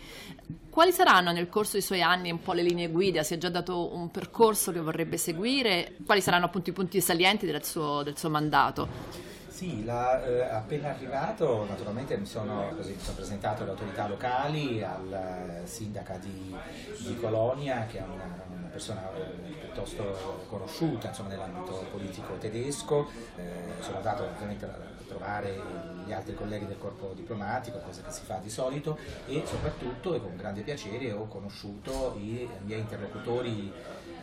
Quali 0.68 0.92
saranno 0.92 1.30
nel 1.32 1.48
corso 1.48 1.72
dei 1.72 1.82
suoi 1.82 2.02
anni 2.02 2.30
un 2.30 2.42
po' 2.42 2.52
le 2.52 2.62
linee 2.62 2.88
guida? 2.88 3.22
Si 3.22 3.34
è 3.34 3.38
già 3.38 3.48
dato 3.48 3.94
un 3.94 4.10
percorso 4.10 4.72
che 4.72 4.80
vorrebbe 4.80 5.16
seguire? 5.16 5.96
Quali 6.04 6.20
saranno 6.20 6.46
appunto 6.46 6.70
i 6.70 6.72
punti 6.72 7.00
salienti 7.00 7.46
del 7.46 7.64
suo, 7.64 8.02
del 8.02 8.18
suo 8.18 8.28
mandato? 8.28 9.34
Sì, 9.56 9.86
la, 9.86 10.22
eh, 10.22 10.42
appena 10.42 10.90
arrivato 10.90 11.64
naturalmente 11.64 12.14
mi 12.18 12.26
sono, 12.26 12.74
così, 12.76 12.92
mi 12.92 13.00
sono 13.00 13.16
presentato 13.16 13.62
alle 13.62 13.70
autorità 13.70 14.06
locali, 14.06 14.82
al 14.82 15.10
eh, 15.10 15.66
sindaca 15.66 16.18
di, 16.18 16.54
di 16.98 17.16
Colonia 17.18 17.86
che 17.86 18.00
è 18.00 18.02
una, 18.02 18.44
una 18.54 18.68
persona 18.70 19.08
eh, 19.14 19.52
piuttosto 19.52 20.44
conosciuta 20.50 21.10
nell'ambito 21.26 21.86
politico 21.90 22.34
tedesco, 22.34 23.08
Eh, 23.36 23.80
sono 23.80 23.96
andato 23.96 24.24
ovviamente 24.24 24.66
a 24.66 24.68
trovare 25.06 25.60
gli 26.04 26.12
altri 26.12 26.34
colleghi 26.34 26.66
del 26.66 26.78
corpo 26.78 27.12
diplomatico, 27.14 27.78
cosa 27.78 28.02
che 28.02 28.10
si 28.10 28.24
fa 28.24 28.38
di 28.42 28.50
solito 28.50 28.98
e 29.26 29.42
soprattutto 29.46 30.14
e 30.14 30.20
con 30.20 30.36
grande 30.36 30.62
piacere 30.62 31.12
ho 31.12 31.26
conosciuto 31.26 32.14
i 32.18 32.48
miei 32.64 32.80
interlocutori 32.80 33.72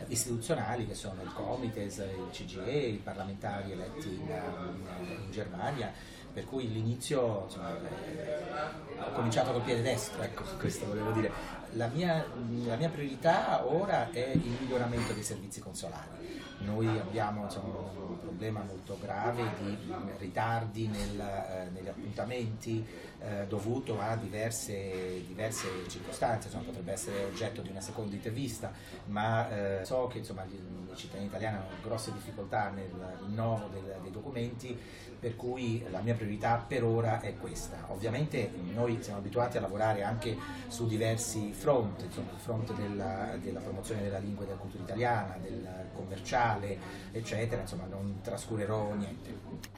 istituzionali 0.08 0.86
che 0.86 0.94
sono 0.94 1.22
il 1.22 1.32
Comites, 1.32 1.98
il 1.98 2.28
CGE, 2.30 2.70
i 2.70 3.00
parlamentari 3.02 3.72
eletti 3.72 4.08
in, 4.08 4.28
in- 4.28 5.22
in 5.24 5.30
Germania, 5.30 5.92
per 6.32 6.44
cui 6.46 6.70
l'inizio 6.70 7.44
insomma, 7.44 7.70
ho 7.70 9.12
cominciato 9.12 9.52
col 9.52 9.62
piede 9.62 9.82
destro, 9.82 10.22
ecco 10.22 10.44
questo 10.58 10.86
volevo 10.86 11.12
dire. 11.12 11.62
La 11.74 11.88
mia, 11.88 12.24
la 12.66 12.76
mia 12.76 12.88
priorità 12.88 13.64
ora 13.66 14.10
è 14.10 14.30
il 14.32 14.56
miglioramento 14.60 15.12
dei 15.12 15.22
servizi 15.22 15.60
consolari. 15.60 16.42
Noi 16.58 16.86
abbiamo 16.86 17.44
insomma, 17.44 17.78
un 17.78 18.18
problema 18.20 18.62
molto 18.62 18.96
grave 19.00 19.42
di 19.60 19.76
ritardi 20.18 20.86
nel, 20.86 21.20
eh, 21.20 21.70
negli 21.72 21.88
appuntamenti 21.88 22.86
eh, 23.26 23.46
dovuto 23.46 23.98
a 24.00 24.16
diverse, 24.16 25.24
diverse 25.26 25.66
circostanze, 25.88 26.48
insomma, 26.48 26.64
potrebbe 26.64 26.92
essere 26.92 27.24
oggetto 27.24 27.62
di 27.62 27.70
una 27.70 27.80
seconda 27.80 28.14
intervista, 28.14 28.70
ma 29.06 29.48
eh, 29.80 29.84
so 29.84 30.06
che 30.08 30.18
insomma, 30.18 30.44
gli, 30.44 30.54
i 30.54 30.96
cittadini 30.96 31.28
italiani 31.28 31.56
hanno 31.56 31.66
grosse 31.82 32.12
difficoltà 32.12 32.68
nel 32.70 32.90
rinnovo 33.26 33.68
del- 33.72 33.96
dei 34.02 34.10
documenti, 34.10 34.78
per 35.18 35.36
cui 35.36 35.82
la 35.90 36.00
mia 36.00 36.14
priorità 36.14 36.62
per 36.66 36.84
ora 36.84 37.20
è 37.20 37.36
questa. 37.38 37.86
Ovviamente 37.88 38.50
noi 38.74 38.98
siamo 39.00 39.20
abituati 39.20 39.56
a 39.56 39.60
lavorare 39.62 40.02
anche 40.02 40.36
su 40.68 40.86
diversi 40.86 41.52
front, 41.52 42.02
insomma, 42.02 42.30
il 42.32 42.38
fronte 42.38 42.74
della, 42.74 43.36
della 43.40 43.60
promozione 43.60 44.02
della 44.02 44.18
lingua 44.18 44.44
e 44.44 44.48
della 44.48 44.58
cultura 44.58 44.82
italiana, 44.82 45.38
del 45.40 45.66
commerciale, 45.94 46.78
eccetera, 47.12 47.62
insomma 47.62 47.86
non 47.86 48.20
trascurerò 48.22 48.92
niente. 48.94 49.30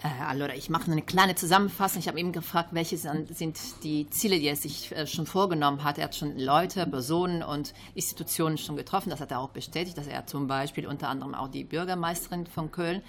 Äh, 0.02 0.08
allora, 0.20 0.52
ich 0.52 0.68
mache 0.68 0.90
eine 0.90 1.04
kleine 1.04 1.34
Zusammenfassung. 1.34 2.00
Ich 2.00 2.08
habe 2.08 2.18
eben 2.18 2.32
gefragt, 2.32 2.72
welche 2.72 2.96
sind 2.96 3.30
sind 3.38 3.84
die 3.84 4.08
Ziele, 4.10 4.38
die 4.38 4.46
er 4.46 4.56
sich 4.56 4.92
äh, 4.92 5.06
schon 5.06 5.26
vorgenommen 5.26 5.84
hat. 5.84 5.98
Er 5.98 6.04
hat 6.04 6.14
schon 6.14 6.38
Leute, 6.38 6.86
Personen 6.86 7.42
und 7.42 7.74
Institutionen 7.94 8.58
schon 8.58 8.76
getroffen. 8.76 9.10
Das 9.10 9.20
hat 9.20 9.30
er 9.30 9.40
auch 9.40 9.50
bestätigt, 9.50 9.98
dass 9.98 10.06
er 10.06 10.26
zum 10.26 10.46
Beispiel 10.46 10.86
unter 10.86 11.08
anderem 11.08 11.34
auch 11.34 11.48
die 11.48 11.64
Bürgermeisterin 11.64 12.46
von 12.46 12.70
Köln 12.70 13.02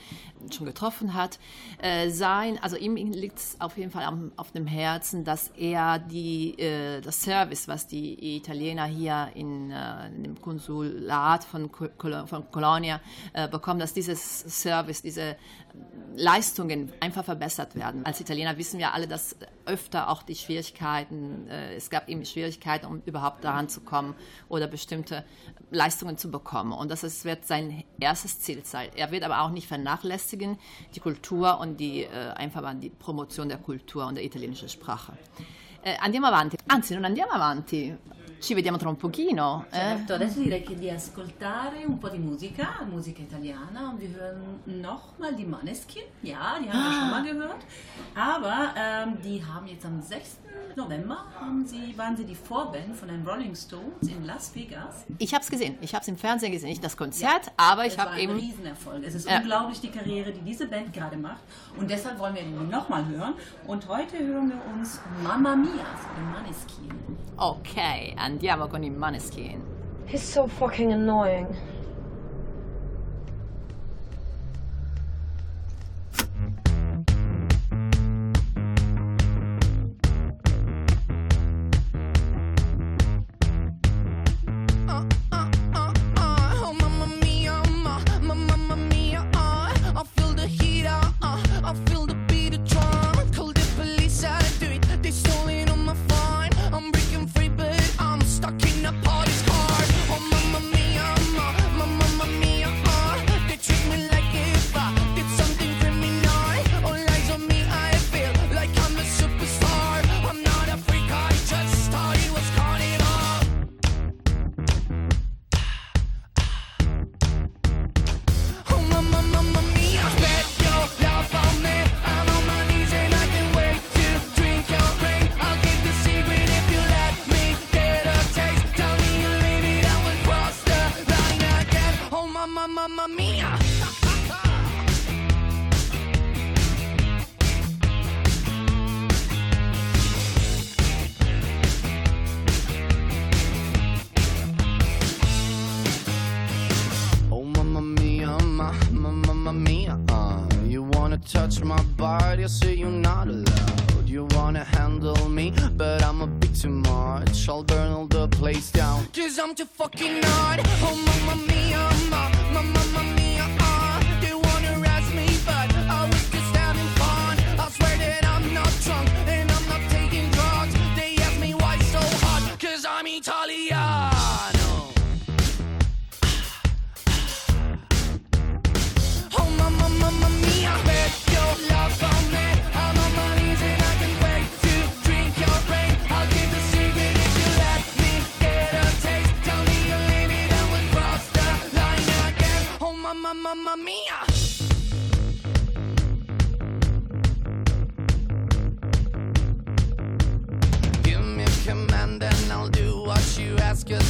schon 0.52 0.66
getroffen 0.66 1.14
hat. 1.14 1.40
Äh, 1.82 2.10
sein, 2.10 2.60
also 2.62 2.76
ihm 2.76 2.96
liegt 2.96 3.40
es 3.40 3.58
auf 3.60 3.78
jeden 3.78 3.92
Fall 3.92 4.08
auf 4.36 4.52
dem 4.52 4.68
Herzen, 4.68 5.24
dass 5.24 5.50
er 5.58 6.00
die, 6.00 6.58
äh, 6.60 7.02
das 7.02 7.22
Service, 7.22 7.68
was 7.68 7.88
die 7.88 8.38
Italiener 8.38 8.86
hier 8.86 9.30
in, 9.36 9.72
in 9.72 10.24
dem 10.24 10.42
Konsulat 10.42 11.44
von, 11.44 11.70
von 11.70 12.52
Colonia 12.52 13.02
bekommen, 13.52 13.80
dass 13.80 13.94
dieses 13.94 14.40
Service, 14.40 15.02
diese 15.02 15.36
Leistungen 16.18 16.92
einfach 17.00 17.24
verbessert 17.24 17.76
werden. 17.76 18.04
Als 18.06 18.20
Italiener 18.20 18.58
wissen 18.58 18.80
wir 18.80 18.94
alle, 18.94 19.08
dass 19.08 19.36
öfter 19.66 20.10
auch 20.10 20.24
die 20.24 20.36
Schwierigkeiten, 20.36 21.48
äh, 21.48 21.76
es 21.76 21.92
gab 21.92 22.10
eben 22.10 22.26
Schwierigkeiten, 22.26 22.88
um 22.88 23.02
überhaupt 23.06 23.44
daran 23.44 23.70
zu 23.70 23.82
kommen 23.82 24.16
oder 24.50 24.68
bestimmte 24.68 25.24
Leistungen 25.70 26.18
zu 26.18 26.32
bekommen. 26.32 26.72
Und 26.72 26.90
das 26.90 27.04
ist, 27.04 27.24
wird 27.24 27.46
sein 27.46 27.84
erstes 28.00 28.40
Ziel 28.40 28.66
sein. 28.66 28.90
Er 28.96 29.12
wird 29.12 29.24
aber 29.24 29.42
auch 29.42 29.52
nicht 29.52 29.68
vernachlässigen, 29.68 30.58
die 30.96 31.00
Kultur 31.00 31.60
und 31.60 31.80
die, 31.80 32.04
äh, 32.04 32.32
einfach 32.36 32.74
die 32.80 32.90
Promotion 32.90 33.48
der 33.48 33.60
Kultur 33.60 34.08
und 34.08 34.16
der 34.16 34.24
italienischen 34.24 34.70
Sprache. 34.70 35.14
Eh, 35.84 35.96
andiamo 36.00 36.28
avanti, 36.28 36.58
anzi 36.66 36.96
non 36.96 37.06
andiamo 37.06 37.32
avanti, 37.32 37.96
ci 38.40 38.54
vediamo 38.54 38.78
tra 38.78 38.90
un 38.90 38.98
pochino. 38.98 39.66
Eh? 39.70 39.76
Certo, 39.76 40.14
adesso 40.14 40.40
direi 40.40 40.64
che 40.64 40.76
di 40.76 40.90
ascoltare 40.90 41.84
un 41.86 41.98
po' 41.98 42.10
di 42.10 42.18
musica, 42.18 42.86
musica 42.90 43.22
italiana. 43.22 43.94
Wir 43.98 44.10
hören 44.16 44.62
nochmal 44.66 45.36
die 45.36 45.46
Maneskin. 45.46 46.04
Ja, 46.22 46.60
die 46.60 46.70
haben 46.70 46.84
wir 46.84 46.92
schon 46.92 47.10
mal 47.10 47.24
gehört. 47.24 47.66
Aber 48.16 48.74
ähm, 48.76 49.18
die 49.22 49.44
haben 49.44 49.68
jetzt 49.68 49.86
am 49.86 50.02
6. 50.02 50.40
November 50.76 51.26
sie, 51.66 51.98
waren 51.98 52.16
sie 52.16 52.24
die 52.24 52.36
Vorband 52.36 52.96
von 52.96 53.08
den 53.08 53.26
Rolling 53.26 53.56
Stones 53.56 54.08
in 54.08 54.26
Las 54.26 54.54
Vegas. 54.54 55.06
Ich 55.18 55.34
habe 55.34 55.44
es 55.44 55.50
gesehen. 55.50 55.78
Ich 55.82 55.94
habe 55.94 56.04
es 56.04 56.08
im 56.08 56.18
Fernsehen 56.18 56.52
gesehen, 56.52 56.70
nicht 56.70 56.84
das 56.84 56.96
Konzert, 56.96 57.48
ja, 57.48 57.52
aber 57.58 57.86
ich 57.86 57.98
habe 57.98 58.20
eben... 58.20 58.34
ein 58.34 58.40
Riesenerfolg. 58.40 59.04
Es 59.04 59.16
ist 59.16 59.30
ja. 59.30 59.38
unglaublich, 59.38 59.80
die 59.82 59.90
Karriere, 59.90 60.32
die 60.32 60.42
diese 60.42 60.68
Band 60.68 60.94
gerade 60.94 61.18
macht. 61.18 61.42
Und 61.78 61.90
deshalb 61.90 62.20
wollen 62.20 62.36
wir 62.36 62.44
ihn 62.44 62.70
nochmal 62.70 63.06
hören. 63.08 63.34
Und 63.66 63.88
heute 63.88 64.20
hören 64.20 64.50
wir 64.50 64.74
uns 64.74 65.00
Mamma 65.24 65.56
Mia 65.56 65.86
von 65.96 66.32
Maneskin. 66.32 66.92
Ok, 67.38 67.76
andiamo 68.28 68.68
con 68.68 68.84
i 68.84 68.90
Maneskin. 68.90 69.62
He's 70.06 70.22
so 70.22 70.48
fucking 70.48 70.92
annoying. 70.92 71.48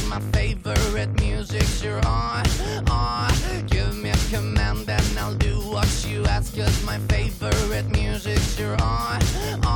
my 0.08 0.20
favorite 0.32 1.20
music's 1.20 1.84
you're 1.84 2.04
on, 2.06 2.46
uh, 2.46 2.82
on 2.90 3.30
uh. 3.30 3.62
Give 3.66 3.94
me 3.96 4.10
a 4.10 4.16
command 4.30 4.88
and 4.88 5.18
I'll 5.18 5.34
do 5.34 5.60
what 5.60 5.88
you 6.08 6.24
ask 6.24 6.56
Cause 6.56 6.84
my 6.84 6.98
favorite 7.12 7.88
music's 7.90 8.58
you're 8.58 8.80
on, 8.82 9.22
uh, 9.22 9.60
on 9.66 9.67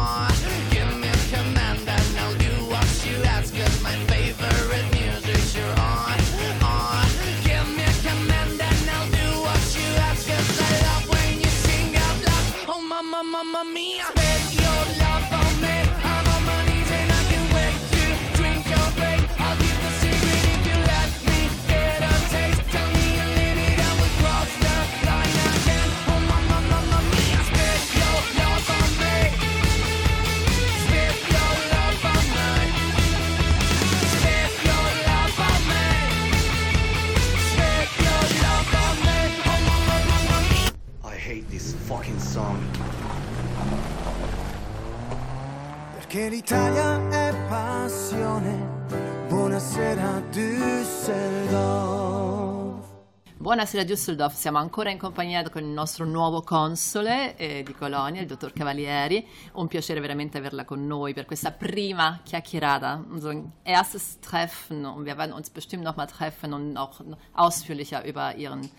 Buonasera 53.38 53.82
Düsseldorf, 53.82 54.34
siamo 54.34 54.58
ancora 54.58 54.90
in 54.90 54.98
compagnia 54.98 55.42
con 55.48 55.62
il 55.62 55.70
nostro 55.70 56.04
nuovo 56.04 56.42
console 56.42 57.34
eh, 57.36 57.62
di 57.62 57.72
Colonia, 57.72 58.20
il 58.20 58.26
dottor 58.26 58.52
Cavalieri. 58.52 59.26
Un 59.54 59.68
piacere 59.68 60.00
veramente 60.00 60.36
averla 60.36 60.66
con 60.66 60.86
noi 60.86 61.14
per 61.14 61.24
questa 61.24 61.50
prima 61.50 62.20
chiacchierata, 62.22 63.02
unser 63.08 63.42
erstes 63.62 64.18
Treffen. 64.20 65.02
Wir 65.02 65.16
werden 65.16 65.32
uns 65.32 65.48
bestimmt 65.48 65.82
nochmal 65.82 66.08
treffen 66.08 66.52
und 66.52 66.72
noch 66.72 67.02
ausführlicher 67.32 68.04
über 68.04 68.34
Ihren 68.34 68.70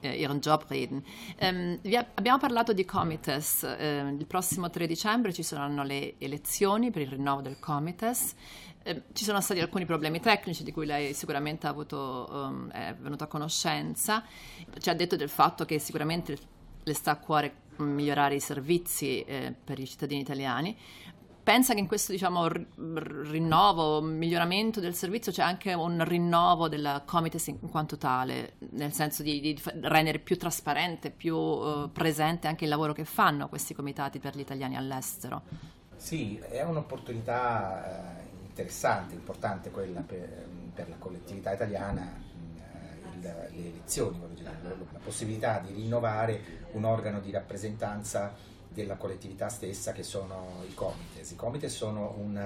ihren 0.00 0.40
Job 0.40 0.64
reden. 0.68 1.02
Um, 1.40 1.78
abbiamo 2.14 2.38
parlato 2.38 2.72
di 2.72 2.84
Comites, 2.84 3.62
uh, 3.62 4.14
il 4.14 4.26
prossimo 4.26 4.70
3 4.70 4.86
dicembre 4.86 5.32
ci 5.32 5.42
saranno 5.42 5.82
le 5.82 6.14
elezioni 6.18 6.90
per 6.90 7.02
il 7.02 7.08
rinnovo 7.08 7.40
del 7.40 7.58
Comites. 7.58 8.34
Ehm, 8.82 9.02
ci 9.12 9.24
sono 9.24 9.40
stati 9.40 9.60
alcuni 9.60 9.84
problemi 9.84 10.20
tecnici 10.20 10.62
di 10.62 10.72
cui 10.72 10.86
lei 10.86 11.12
sicuramente 11.12 11.66
avuto, 11.66 12.28
um, 12.30 12.70
è 12.70 12.94
venuto 12.94 13.24
a 13.24 13.26
conoscenza. 13.26 14.22
Ci 14.78 14.88
ha 14.88 14.94
detto 14.94 15.16
del 15.16 15.28
fatto 15.28 15.64
che 15.64 15.78
sicuramente 15.78 16.38
le 16.82 16.94
sta 16.94 17.10
a 17.12 17.16
cuore 17.18 17.64
migliorare 17.78 18.36
i 18.36 18.40
servizi 18.40 19.22
eh, 19.22 19.54
per 19.62 19.78
i 19.78 19.86
cittadini 19.86 20.20
italiani. 20.20 20.76
Pensa 21.46 21.74
che 21.74 21.78
in 21.78 21.86
questo 21.86 22.10
diciamo, 22.10 22.48
rinnovo, 22.48 24.00
miglioramento 24.00 24.80
del 24.80 24.96
servizio 24.96 25.30
c'è 25.30 25.42
anche 25.42 25.74
un 25.74 26.04
rinnovo 26.04 26.68
del 26.68 27.02
Comites 27.06 27.46
in 27.46 27.60
quanto 27.70 27.96
tale, 27.96 28.54
nel 28.70 28.92
senso 28.92 29.22
di, 29.22 29.40
di 29.40 29.62
rendere 29.82 30.18
più 30.18 30.36
trasparente, 30.36 31.12
più 31.12 31.36
uh, 31.36 31.92
presente 31.92 32.48
anche 32.48 32.64
il 32.64 32.70
lavoro 32.70 32.92
che 32.92 33.04
fanno 33.04 33.48
questi 33.48 33.74
comitati 33.74 34.18
per 34.18 34.34
gli 34.34 34.40
italiani 34.40 34.76
all'estero? 34.76 35.42
Sì, 35.94 36.36
è 36.36 36.64
un'opportunità 36.64 38.16
eh, 38.16 38.28
interessante, 38.48 39.14
importante 39.14 39.70
quella 39.70 40.00
per, 40.00 40.48
per 40.74 40.88
la 40.88 40.96
collettività 40.96 41.52
italiana, 41.52 42.12
eh, 42.56 43.20
le 43.20 43.68
elezioni, 43.68 44.20
la 44.42 44.98
possibilità 45.00 45.60
di 45.64 45.74
rinnovare 45.74 46.64
un 46.72 46.82
organo 46.82 47.20
di 47.20 47.30
rappresentanza 47.30 48.34
della 48.76 48.96
collettività 48.96 49.48
stessa 49.48 49.92
che 49.92 50.02
sono 50.02 50.62
i 50.68 50.74
comites. 50.74 51.30
I 51.30 51.36
comites 51.36 51.74
sono, 51.74 52.14
un, 52.18 52.36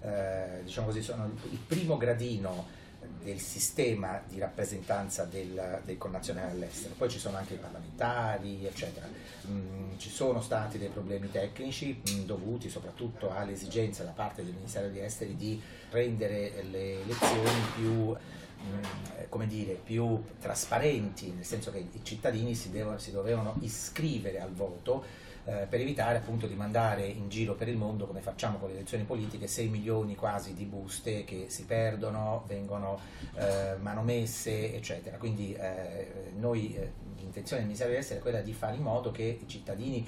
eh, 0.00 0.60
diciamo 0.64 0.88
così, 0.88 1.02
sono 1.02 1.30
il 1.50 1.58
primo 1.58 1.96
gradino 1.96 2.76
del 3.22 3.38
sistema 3.38 4.20
di 4.26 4.40
rappresentanza 4.40 5.24
del, 5.24 5.80
dei 5.84 5.96
connazionali 5.96 6.50
all'estero. 6.50 6.94
Poi 6.98 7.08
ci 7.08 7.20
sono 7.20 7.36
anche 7.36 7.54
i 7.54 7.58
parlamentari, 7.58 8.66
eccetera. 8.66 9.06
Mm, 9.46 9.96
ci 9.98 10.10
sono 10.10 10.40
stati 10.40 10.78
dei 10.78 10.88
problemi 10.88 11.30
tecnici 11.30 12.02
mm, 12.10 12.24
dovuti 12.24 12.68
soprattutto 12.68 13.32
alle 13.32 13.52
esigenze 13.52 14.04
da 14.04 14.10
parte 14.10 14.44
del 14.44 14.54
Ministero 14.54 14.88
degli 14.88 14.98
Esteri 14.98 15.36
di 15.36 15.62
rendere 15.90 16.64
le 16.70 17.02
elezioni 17.02 17.60
più, 17.76 18.16
mm, 18.16 19.28
come 19.28 19.46
dire, 19.46 19.74
più 19.74 20.20
trasparenti, 20.40 21.30
nel 21.30 21.44
senso 21.44 21.70
che 21.70 21.78
i 21.78 22.00
cittadini 22.02 22.56
si, 22.56 22.70
devono, 22.70 22.98
si 22.98 23.12
dovevano 23.12 23.54
iscrivere 23.60 24.40
al 24.40 24.52
voto 24.52 25.26
eh, 25.48 25.66
per 25.66 25.80
evitare 25.80 26.18
appunto 26.18 26.46
di 26.46 26.54
mandare 26.54 27.06
in 27.06 27.30
giro 27.30 27.54
per 27.54 27.68
il 27.68 27.76
mondo, 27.78 28.06
come 28.06 28.20
facciamo 28.20 28.58
con 28.58 28.68
le 28.68 28.74
elezioni 28.74 29.04
politiche, 29.04 29.46
6 29.46 29.68
milioni 29.68 30.14
quasi 30.14 30.52
di 30.52 30.66
buste 30.66 31.24
che 31.24 31.46
si 31.48 31.64
perdono, 31.64 32.44
vengono 32.46 33.00
eh, 33.34 33.76
manomesse, 33.80 34.74
eccetera. 34.74 35.16
Quindi 35.16 35.54
eh, 35.54 36.32
noi, 36.36 36.74
eh, 36.76 36.92
l'intenzione 37.16 37.62
del 37.62 37.70
Ministero 37.70 37.88
degli 37.88 38.00
Esteri 38.00 38.20
è 38.20 38.22
quella 38.22 38.42
di 38.42 38.52
fare 38.52 38.76
in 38.76 38.82
modo 38.82 39.10
che 39.10 39.38
i 39.40 39.48
cittadini 39.48 40.06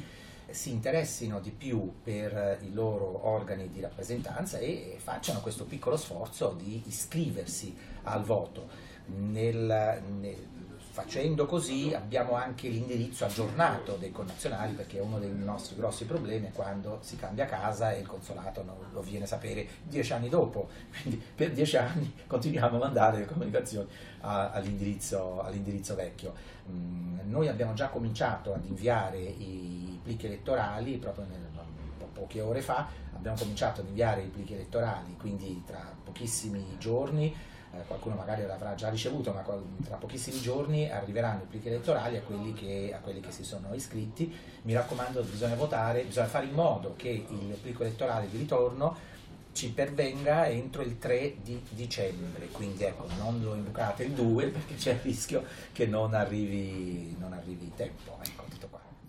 si 0.50 0.72
interessino 0.72 1.40
di 1.40 1.52
più 1.52 2.00
per 2.02 2.58
i 2.62 2.74
loro 2.74 3.26
organi 3.26 3.70
di 3.70 3.80
rappresentanza 3.80 4.58
e 4.58 4.96
facciano 4.98 5.40
questo 5.40 5.64
piccolo 5.64 5.96
sforzo 5.96 6.54
di 6.60 6.82
iscriversi 6.86 7.74
al 8.02 8.24
voto. 8.24 8.88
Nel, 9.06 10.02
nel, 10.20 10.36
Facendo 10.92 11.46
così 11.46 11.94
abbiamo 11.94 12.34
anche 12.34 12.66
l'indirizzo 12.66 13.24
aggiornato 13.24 13.94
dei 13.94 14.10
connazionali 14.10 14.72
perché 14.72 14.98
uno 14.98 15.20
dei 15.20 15.32
nostri 15.32 15.76
grossi 15.76 16.04
problemi 16.04 16.48
è 16.48 16.52
quando 16.52 16.98
si 17.00 17.14
cambia 17.14 17.46
casa 17.46 17.92
e 17.92 18.00
il 18.00 18.08
consolato 18.08 18.64
non 18.64 18.74
lo 18.90 19.00
viene 19.00 19.22
a 19.24 19.28
sapere 19.28 19.68
dieci 19.84 20.12
anni 20.12 20.28
dopo, 20.28 20.68
quindi 21.00 21.22
per 21.34 21.52
dieci 21.52 21.76
anni 21.76 22.12
continuiamo 22.26 22.74
a 22.76 22.80
mandare 22.80 23.18
le 23.18 23.26
comunicazioni 23.26 23.88
all'indirizzo, 24.22 25.40
all'indirizzo, 25.40 25.94
vecchio. 25.94 26.34
Mm, 26.68 27.20
noi 27.30 27.46
abbiamo 27.46 27.72
già 27.72 27.88
cominciato 27.88 28.52
ad 28.52 28.64
inviare 28.64 29.20
i 29.20 29.96
plichi 30.02 30.26
elettorali 30.26 30.96
proprio 30.96 31.24
nel, 31.30 31.46
po- 31.98 32.08
poche 32.12 32.40
ore 32.40 32.62
fa, 32.62 32.88
abbiamo 33.14 33.36
cominciato 33.36 33.80
ad 33.80 33.86
inviare 33.86 34.22
i 34.22 34.28
plichi 34.28 34.54
elettorali, 34.54 35.16
quindi 35.16 35.62
tra 35.64 35.94
pochissimi 36.02 36.76
giorni 36.78 37.32
eh, 37.72 37.84
qualcuno 37.86 38.16
magari 38.16 38.44
l'avrà 38.46 38.74
già 38.74 38.88
ricevuto, 38.88 39.32
ma 39.32 39.42
tra 39.84 39.96
pochissimi 39.96 40.40
giorni 40.40 40.90
arriveranno 40.90 41.42
i 41.42 41.46
plichi 41.46 41.68
elettorali 41.68 42.16
a 42.16 42.22
quelli, 42.22 42.52
che, 42.52 42.92
a 42.94 42.98
quelli 42.98 43.20
che 43.20 43.30
si 43.30 43.44
sono 43.44 43.72
iscritti. 43.74 44.32
Mi 44.62 44.72
raccomando, 44.72 45.22
bisogna 45.22 45.54
votare, 45.54 46.02
bisogna 46.02 46.26
fare 46.26 46.46
in 46.46 46.52
modo 46.52 46.94
che 46.96 47.08
il 47.08 47.58
plico 47.60 47.82
elettorale 47.82 48.28
di 48.28 48.38
ritorno 48.38 49.08
ci 49.52 49.70
pervenga 49.70 50.48
entro 50.48 50.82
il 50.82 50.98
3 50.98 51.36
di 51.42 51.60
dicembre, 51.70 52.46
quindi 52.48 52.84
ecco, 52.84 53.06
non 53.18 53.40
lo 53.42 53.54
imbucate 53.54 54.04
il 54.04 54.12
2 54.12 54.46
perché 54.50 54.74
c'è 54.74 54.92
il 54.92 55.00
rischio 55.00 55.44
che 55.72 55.86
non 55.86 56.14
arrivi, 56.14 57.16
non 57.18 57.32
arrivi 57.32 57.64
in 57.64 57.74
tempo. 57.74 58.18
Ecco. 58.22 58.39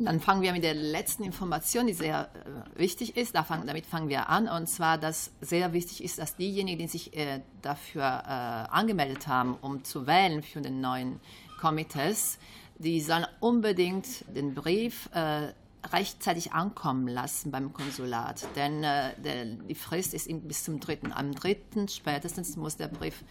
Dann 0.06 0.20
fangen 0.20 0.42
wir 0.42 0.52
mit 0.52 0.64
der 0.64 0.74
letzten 0.74 1.24
Information, 1.24 1.88
die 1.88 1.94
sehr 1.94 2.30
äh, 2.34 2.80
wichtig 2.80 3.18
ist. 3.18 3.36
Da 3.36 3.44
fang, 3.44 3.66
damit 3.68 3.86
fangen 3.86 4.10
wir 4.10 4.30
an. 4.30 4.48
Und 4.48 4.68
zwar, 4.68 4.98
dass 4.98 5.32
sehr 5.42 5.74
wichtig 5.74 6.04
ist, 6.04 6.20
dass 6.20 6.36
diejenigen, 6.36 6.80
die 6.80 6.88
sich 6.88 7.16
äh, 7.16 7.42
dafür 7.62 8.04
äh, 8.04 8.30
angemeldet 8.72 9.28
haben, 9.28 9.56
um 9.62 9.84
zu 9.84 10.08
wählen 10.08 10.44
für 10.44 10.62
den 10.62 10.82
neuen 10.82 11.20
Komitees, 11.60 12.40
die 12.78 13.00
sollen 13.02 13.28
unbedingt 13.40 14.26
den 14.36 14.56
Brief 14.56 15.10
äh, 15.14 15.54
rechtzeitig 15.94 16.54
ankommen 16.54 17.08
lassen 17.08 17.52
beim 17.52 17.74
Konsulat. 17.74 18.48
Denn 18.56 18.84
äh, 18.84 19.12
der, 19.22 19.46
die 19.46 19.76
Frist 19.76 20.14
ist 20.14 20.28
bis 20.48 20.64
zum 20.64 20.80
3. 20.80 21.12
Am 21.14 21.34
3. 21.34 21.88
spätestens 21.88 22.56
muss 22.56 22.78
der 22.78 22.88
Brief 22.88 23.24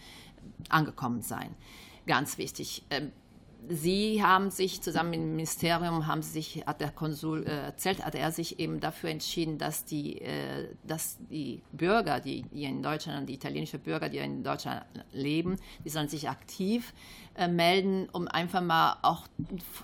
angekommen 0.69 1.21
sein. 1.21 1.55
Ganz 2.07 2.37
wichtig. 2.37 2.83
Sie 3.69 4.23
haben 4.23 4.49
sich 4.49 4.81
zusammen 4.81 5.11
mit 5.11 5.19
dem 5.19 5.35
Ministerium, 5.35 6.07
haben 6.07 6.23
sich, 6.23 6.63
hat 6.65 6.81
der 6.81 6.89
Konsul 6.89 7.45
äh, 7.45 7.65
erzählt, 7.65 8.03
hat 8.03 8.15
er 8.15 8.31
sich 8.31 8.59
eben 8.59 8.79
dafür 8.79 9.11
entschieden, 9.11 9.59
dass 9.59 9.85
die, 9.85 10.19
äh, 10.21 10.69
dass 10.83 11.17
die 11.29 11.61
Bürger, 11.71 12.19
die, 12.19 12.41
die 12.51 12.63
in 12.63 12.81
Deutschland, 12.81 13.29
die 13.29 13.35
italienischen 13.35 13.79
Bürger, 13.79 14.09
die 14.09 14.17
in 14.17 14.43
Deutschland 14.43 14.83
leben, 15.11 15.57
die 15.85 15.89
sollen 15.89 16.07
sich 16.07 16.27
aktiv 16.27 16.93
äh, 17.35 17.47
melden, 17.47 18.09
um 18.11 18.27
einfach 18.27 18.61
mal 18.61 18.97
auch 19.03 19.27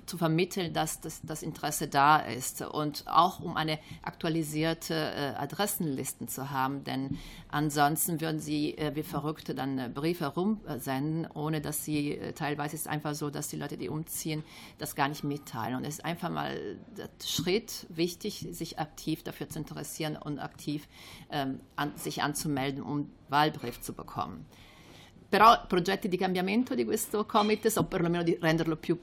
zu 0.05 0.17
vermitteln, 0.17 0.73
dass 0.73 0.99
das, 0.99 1.21
das, 1.23 1.43
Interesse 1.43 1.87
da 1.87 2.17
ist 2.17 2.61
und 2.61 3.05
auch 3.07 3.39
um 3.39 3.55
eine 3.55 3.79
aktualisierte 4.01 4.93
äh, 4.93 5.33
Adressenlisten 5.37 6.27
zu 6.27 6.51
haben, 6.51 6.83
denn 6.83 7.17
ansonsten 7.49 8.19
würden 8.19 8.39
sie 8.39 8.77
äh, 8.77 8.95
wie 8.95 9.03
Verrückte 9.03 9.55
dann 9.55 9.79
äh, 9.79 9.89
Briefe 9.93 10.25
herumsenden, 10.25 11.27
ohne 11.33 11.61
dass 11.61 11.85
sie 11.85 12.17
äh, 12.17 12.33
teilweise 12.33 12.75
ist 12.75 12.81
es 12.81 12.87
einfach 12.87 13.15
so, 13.15 13.29
dass 13.29 13.47
die 13.47 13.55
Leute, 13.55 13.77
die 13.77 13.89
umziehen, 13.89 14.43
das 14.77 14.95
gar 14.95 15.07
nicht 15.07 15.23
mitteilen. 15.23 15.75
Und 15.75 15.85
es 15.85 15.95
ist 15.95 16.05
einfach 16.05 16.29
mal 16.29 16.77
der 16.97 17.09
Schritt 17.25 17.85
wichtig, 17.89 18.47
sich 18.51 18.77
aktiv 18.79 19.23
dafür 19.23 19.47
zu 19.47 19.59
interessieren 19.59 20.17
und 20.17 20.39
aktiv 20.39 20.87
ähm, 21.31 21.61
an, 21.75 21.95
sich 21.95 22.23
anzumelden, 22.23 22.83
um 22.83 23.09
Wahlbrief 23.29 23.81
zu 23.81 23.93
bekommen. 23.93 24.45
Però 25.29 25.65
progetti 25.67 26.07
di 26.07 26.17
cambiamento 26.17 26.75
di 26.75 26.85
questo 26.85 27.25
comites 27.25 27.75
o 27.75 27.83
perlomeno 27.83 28.23
di 28.23 28.37
renderlo 28.39 28.75
più 28.75 28.99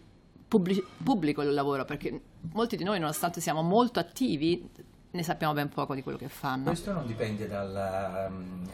pubblic- 0.47 0.87
pubblico 1.03 1.43
il 1.43 1.53
lavoro, 1.53 1.85
perché 1.85 2.21
molti 2.53 2.77
di 2.77 2.85
noi, 2.85 2.99
nonostante 2.99 3.41
siamo 3.41 3.63
molto 3.63 3.99
attivi, 3.99 4.69
ne 5.11 5.23
sappiamo 5.23 5.53
ben 5.53 5.69
poco 5.69 5.95
di 5.95 6.03
quello 6.03 6.19
che 6.19 6.29
fanno. 6.29 6.65
Questo 6.65 6.93
non 6.93 7.07
dipende 7.07 7.47
dal, 7.47 8.29
um, 8.31 8.69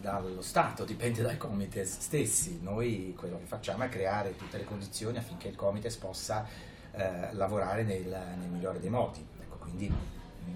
dallo 0.00 0.42
Stato, 0.42 0.84
dipende 0.84 1.22
dai 1.22 1.36
comites 1.36 1.98
stessi. 1.98 2.60
Noi 2.62 3.14
quello 3.16 3.38
che 3.38 3.46
facciamo 3.46 3.84
è 3.84 3.88
creare 3.88 4.36
tutte 4.36 4.58
le 4.58 4.64
condizioni 4.64 5.18
affinché 5.18 5.48
il 5.48 5.56
comites 5.56 5.96
possa 5.96 6.46
eh, 6.92 7.32
lavorare 7.32 7.82
nel, 7.84 8.04
nel, 8.04 8.48
migliore 8.48 8.80
dei 8.80 8.90
modi. 8.90 9.24
Ecco, 9.40 9.56
quindi 9.56 9.92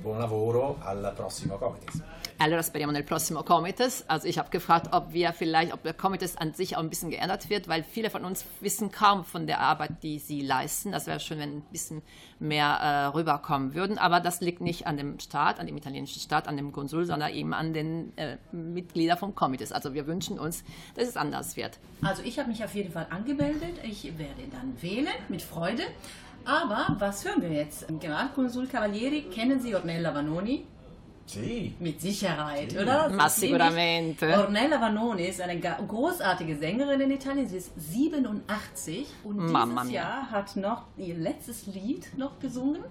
buon 0.00 0.18
lavoro 0.18 0.78
al 0.80 1.12
prossimo 1.14 1.56
comites. 1.56 2.02
Allora 2.38 2.62
speriamo 2.62 2.92
nel 2.92 3.02
prossimo 3.02 3.42
Comites. 3.42 4.04
Also 4.08 4.28
ich 4.28 4.38
habe 4.38 4.50
gefragt, 4.50 4.88
ob 4.92 5.14
wir 5.14 5.32
vielleicht, 5.32 5.72
ob 5.72 5.82
der 5.82 5.94
Comites 5.94 6.36
an 6.36 6.52
sich 6.52 6.76
auch 6.76 6.80
ein 6.80 6.90
bisschen 6.90 7.08
geändert 7.08 7.48
wird, 7.48 7.66
weil 7.66 7.82
viele 7.82 8.10
von 8.10 8.26
uns 8.26 8.44
wissen 8.60 8.92
kaum 8.92 9.24
von 9.24 9.46
der 9.46 9.60
Arbeit, 9.60 10.02
die 10.02 10.18
sie 10.18 10.42
leisten. 10.42 10.92
Das 10.92 11.06
wäre 11.06 11.18
schön, 11.18 11.38
wenn 11.38 11.56
ein 11.56 11.62
bisschen 11.72 12.02
mehr 12.38 12.66
äh, 12.66 13.06
rüberkommen 13.06 13.74
würden. 13.74 13.96
Aber 13.96 14.20
das 14.20 14.42
liegt 14.42 14.60
nicht 14.60 14.86
an 14.86 14.98
dem 14.98 15.18
Staat, 15.18 15.58
an 15.58 15.66
dem 15.66 15.78
italienischen 15.78 16.20
Staat, 16.20 16.46
an 16.46 16.58
dem 16.58 16.72
Konsul, 16.72 17.06
sondern 17.06 17.32
eben 17.32 17.54
an 17.54 17.72
den 17.72 18.12
äh, 18.18 18.36
Mitgliedern 18.52 19.16
vom 19.16 19.34
Comites. 19.34 19.72
Also 19.72 19.94
wir 19.94 20.06
wünschen 20.06 20.38
uns, 20.38 20.62
dass 20.94 21.08
es 21.08 21.16
anders 21.16 21.56
wird. 21.56 21.78
Also 22.02 22.22
ich 22.22 22.38
habe 22.38 22.50
mich 22.50 22.62
auf 22.62 22.74
jeden 22.74 22.92
Fall 22.92 23.06
angemeldet. 23.08 23.78
Ich 23.82 24.04
werde 24.18 24.42
dann 24.52 24.76
wählen 24.82 25.14
mit 25.30 25.40
Freude. 25.40 25.84
Aber 26.44 26.96
was 26.98 27.24
hören 27.24 27.40
wir 27.40 27.50
jetzt? 27.50 27.86
Generalkonsul 27.88 28.66
Cavalieri, 28.66 29.22
kennen 29.22 29.58
Sie 29.58 29.74
Ornella 29.74 30.14
Vanoni? 30.14 30.66
Sì. 31.26 31.74
Mit 31.80 32.00
Sicherheit, 32.00 32.72
sì. 32.72 32.78
oder? 32.78 33.10
Ma 33.10 33.28
sicuramente. 33.28 34.26
Ornella 34.26 34.80
Vanoni 34.80 35.26
ist 35.26 35.40
eine 35.40 35.58
großartige 35.58 36.56
Sängerin 36.56 37.00
in 37.00 37.10
Italien. 37.10 37.48
Sie 37.48 37.56
ist 37.56 37.72
87 37.76 39.06
und 39.24 39.36
Mamma 39.36 39.82
dieses 39.82 39.92
mia. 39.92 40.02
Jahr 40.02 40.30
hat 40.30 40.56
noch 40.56 40.84
ihr 40.96 41.16
letztes 41.16 41.66
Lied 41.66 42.16
noch 42.16 42.38
gesungen. 42.38 42.84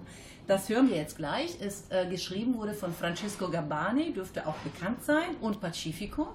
Das 0.46 0.68
hören 0.68 0.88
wir 0.88 0.96
jetzt 0.96 1.16
gleich. 1.16 1.60
Ist 1.60 1.90
äh, 1.90 2.06
geschrieben 2.06 2.54
wurde 2.54 2.72
von 2.72 2.92
Francesco 2.92 3.48
Gabbani, 3.48 4.12
dürfte 4.12 4.46
auch 4.46 4.54
bekannt 4.58 5.02
sein, 5.02 5.36
und 5.40 5.60
Pacifico. 5.60 6.28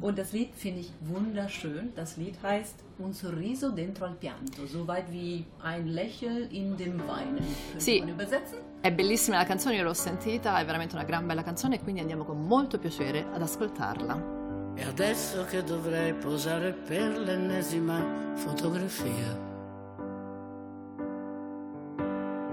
Und 0.00 0.18
das 0.18 0.32
Lied 0.32 0.54
finde 0.54 0.80
ich 0.80 0.92
wunderschön. 1.00 1.92
Das 1.94 2.16
Lied 2.16 2.36
heißt 2.42 2.76
Un 2.98 3.12
sorriso 3.12 3.70
dentro 3.70 4.04
al 4.04 4.14
pianto, 4.14 4.66
soweit 4.66 5.10
wie 5.10 5.46
ein 5.62 5.86
Lächeln 5.88 6.50
in 6.50 6.76
dem 6.76 6.98
Weinen. 7.08 7.44
Sì. 7.78 8.00
man 8.00 8.10
übersetzen? 8.10 8.58
È 8.82 8.90
bellissima 8.90 9.36
la 9.36 9.44
canzone, 9.44 9.76
io 9.76 9.82
l'ho 9.82 9.92
sentita, 9.92 10.58
è 10.58 10.64
veramente 10.64 10.94
una 10.94 11.04
gran 11.04 11.26
bella 11.26 11.42
canzone 11.42 11.74
e 11.74 11.82
quindi 11.82 12.00
andiamo 12.00 12.24
con 12.24 12.46
molto 12.46 12.78
piacere 12.78 13.26
ad 13.30 13.42
ascoltarla. 13.42 14.38
E 14.74 14.84
adesso 14.84 15.44
che 15.44 15.62
dovrei 15.62 16.14
posare 16.14 16.72
per 16.72 17.18
l'ennesima 17.18 18.32
fotografia. 18.36 19.48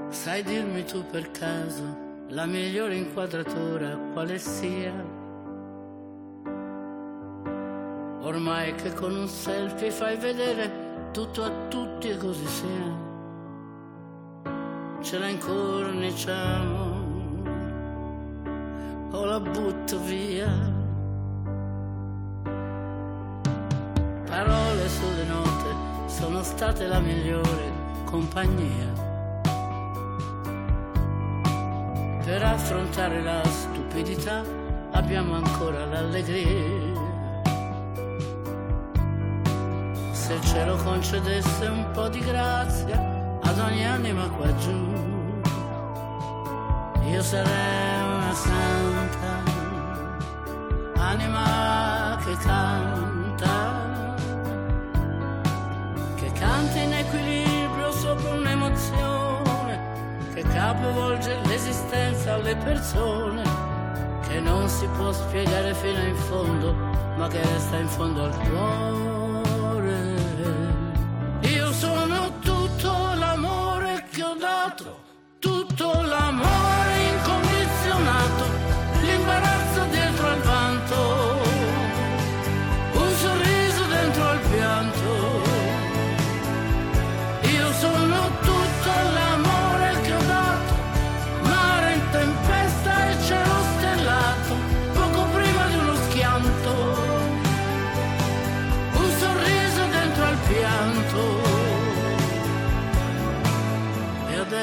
Sai 0.10 0.44
dirmi 0.44 0.84
tu 0.84 1.06
per 1.06 1.32
caso 1.32 2.26
la 2.28 2.46
migliore 2.46 2.96
inquadratura 2.96 3.98
quale 4.12 4.38
sia. 4.38 4.92
Ormai 8.20 8.76
che 8.76 8.94
con 8.94 9.16
un 9.16 9.30
selfie 9.30 9.92
fai 9.92 10.18
vedere 10.18 11.10
tutto 11.13 11.42
a 11.46 11.68
tutti 11.70 12.10
e 12.10 12.18
così 12.18 12.48
sia. 12.48 13.07
Ce 15.08 15.17
la 15.17 15.30
incorniciamo 15.30 16.96
o 19.12 19.24
la 19.24 19.39
butto 19.39 20.02
via. 20.02 20.52
Parole 24.26 24.89
sulle 24.89 25.24
note 25.24 25.76
sono 26.08 26.43
state 26.43 26.88
la 26.88 27.00
migliore 27.00 27.72
compagnia. 28.04 28.91
Per 32.26 32.43
affrontare 32.43 33.22
la 33.22 33.41
stupidità 33.46 34.43
abbiamo 34.91 35.36
ancora 35.36 35.86
l'allegria. 35.86 37.06
Se 40.12 40.34
il 40.34 40.41
cielo 40.41 40.76
concedesse 40.76 41.65
un 41.67 41.91
po' 41.93 42.10
di 42.10 42.20
grazia 42.20 43.15
ad 43.41 43.60
ogni 43.60 43.86
anima 43.86 44.28
qua 44.32 44.54
giù, 44.58 44.97
io 47.17 47.23
sarei 47.23 48.01
una 48.15 48.32
santa, 48.32 49.43
anima 50.97 52.15
che 52.23 52.38
canta, 52.43 54.25
che 56.13 56.32
canta 56.34 56.77
in 56.77 56.93
equilibrio 56.93 57.91
sopra 57.91 58.36
un'emozione, 58.36 59.80
che 60.36 60.43
capovolge 60.43 61.39
l'esistenza 61.45 62.36
alle 62.36 62.56
persone, 62.56 63.41
che 64.27 64.39
non 64.39 64.69
si 64.69 64.88
può 64.95 65.12
spiegare 65.12 65.73
fino 65.73 65.99
in 65.99 66.15
fondo, 66.15 66.71
ma 67.17 67.27
che 67.30 67.41
resta 67.41 67.77
in 67.77 67.88
fondo 67.88 68.25
al 68.25 68.38
cuore. 68.47 69.16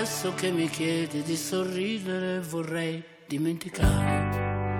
Adesso 0.04 0.34
che 0.34 0.50
mi 0.50 0.68
chiedi 0.68 1.22
di 1.22 1.34
sorridere 1.34 2.38
vorrei 2.38 3.02
dimenticare. 3.26 4.78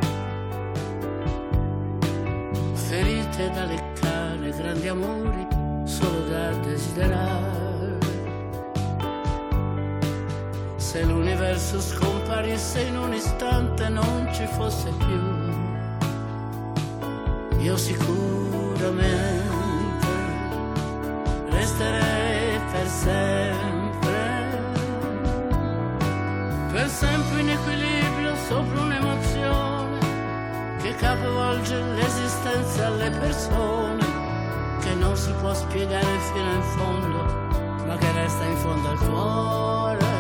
Ferite 2.74 3.48
da 3.48 3.64
leccare, 3.64 4.50
grandi 4.50 4.86
amori 4.86 5.46
solo 5.84 6.28
da 6.28 6.50
desiderare. 6.56 7.98
Se 10.76 11.02
l'universo 11.04 11.80
scomparisse 11.80 12.82
in 12.82 12.98
un 12.98 13.14
istante 13.14 13.88
non 13.88 14.28
ci 14.30 14.44
fosse 14.44 14.90
più, 14.90 15.22
io 17.62 17.76
sicuramente 17.78 19.42
resterei 21.48 22.60
per 22.70 22.86
sempre, 22.86 23.73
per 26.84 26.92
sempre 26.92 27.40
in 27.40 27.48
equilibrio 27.48 28.36
sopra 28.46 28.82
un'emozione 28.82 29.98
che 30.82 30.94
capovolge 30.96 31.80
l'esistenza 31.80 32.88
alle 32.88 33.08
persone, 33.08 34.04
che 34.80 34.92
non 34.92 35.16
si 35.16 35.32
può 35.40 35.54
spiegare 35.54 36.18
fino 36.34 36.52
in 36.52 36.62
fondo, 36.76 37.86
ma 37.86 37.96
che 37.96 38.12
resta 38.12 38.44
in 38.44 38.56
fondo 38.56 38.88
al 38.90 38.98
cuore. 38.98 40.13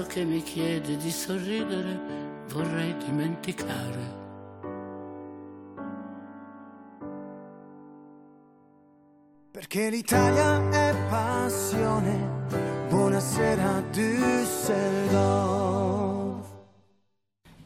Adesso 0.00 0.06
che 0.06 0.24
mi 0.24 0.42
chiedi 0.42 0.96
di 0.96 1.10
sorridere, 1.10 2.00
vorrei 2.48 2.96
dimenticare. 2.96 4.18
Perché 9.50 9.90
l'Italia 9.90 10.70
è 10.70 10.94
passione. 11.08 12.38
Buonasera 12.88 13.82
Düsseldorf. 13.90 15.18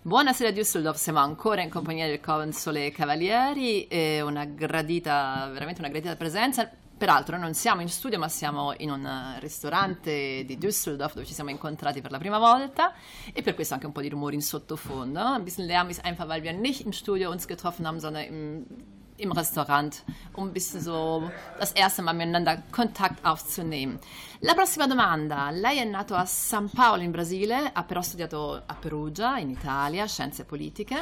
Buonasera 0.03 0.51
Düsseldorf, 0.51 0.97
siamo 0.97 1.20
ancora 1.20 1.62
in 1.62 1.70
compagnia 1.70 2.07
del 2.07 2.20
Console 2.20 2.90
Cavalieri, 2.90 3.87
e 3.87 4.20
una 4.20 4.44
gradita, 4.44 5.49
veramente 5.53 5.81
una 5.81 5.88
gradita 5.88 6.16
presenza. 6.16 6.68
Peraltro 6.97 7.37
non 7.37 7.55
siamo 7.55 7.81
in 7.81 7.89
studio 7.89 8.19
ma 8.21 8.29
siamo 8.29 8.73
in 8.79 8.89
un 8.89 9.05
eh, 9.05 9.41
ristorante 9.41 10.45
di 10.45 10.57
Düsseldorf 10.57 11.15
dove 11.15 11.27
ci 11.27 11.35
siamo 11.35 11.51
incontrati 11.51 12.01
per 12.01 12.13
la 12.13 12.19
prima 12.19 12.39
volta 12.39 12.93
e 13.33 13.43
per 13.43 13.55
questo 13.55 13.75
anche 13.75 13.87
un 13.87 13.93
po' 13.93 14.01
di 14.01 14.09
rumori 14.09 14.37
in 14.37 14.43
sottofondo. 14.43 15.19
Ein 15.19 15.43
bisschen 15.43 15.67
Lärm 15.67 15.91
ist 15.91 16.05
einfach, 16.05 16.29
weil 16.29 16.43
wir 16.43 16.53
nicht 16.53 16.85
im 16.85 16.93
Studio 16.93 17.31
uns 17.33 17.47
getroffen 17.47 17.85
haben, 17.85 17.99
sondern 17.99 18.23
im, 18.25 18.67
im 19.17 19.33
Restaurant, 19.33 20.05
um 20.35 20.47
ein 20.47 20.53
bisschen 20.53 20.81
so 20.81 21.31
das 21.59 21.73
erste 21.73 22.03
Mal 22.03 22.15
miteinander 22.15 22.63
Kontakt 22.71 23.25
aufzunehmen. 23.25 23.99
La 24.41 24.55
prossima 24.55 24.87
domanda. 24.87 25.51
Lei 25.51 25.79
è 25.79 25.85
nato 25.85 26.15
a 26.15 26.25
San 26.27 26.71
Paolo 26.71 27.03
in 27.03 27.11
Brasile, 27.11 27.71
ha 27.73 27.83
però 27.83 28.03
studiato 28.03 28.63
a 28.65 28.75
Perugia 28.75 29.39
in 29.39 29.51
Italia, 29.51 30.07
scienze 30.07 30.45
politiche. 30.45 30.97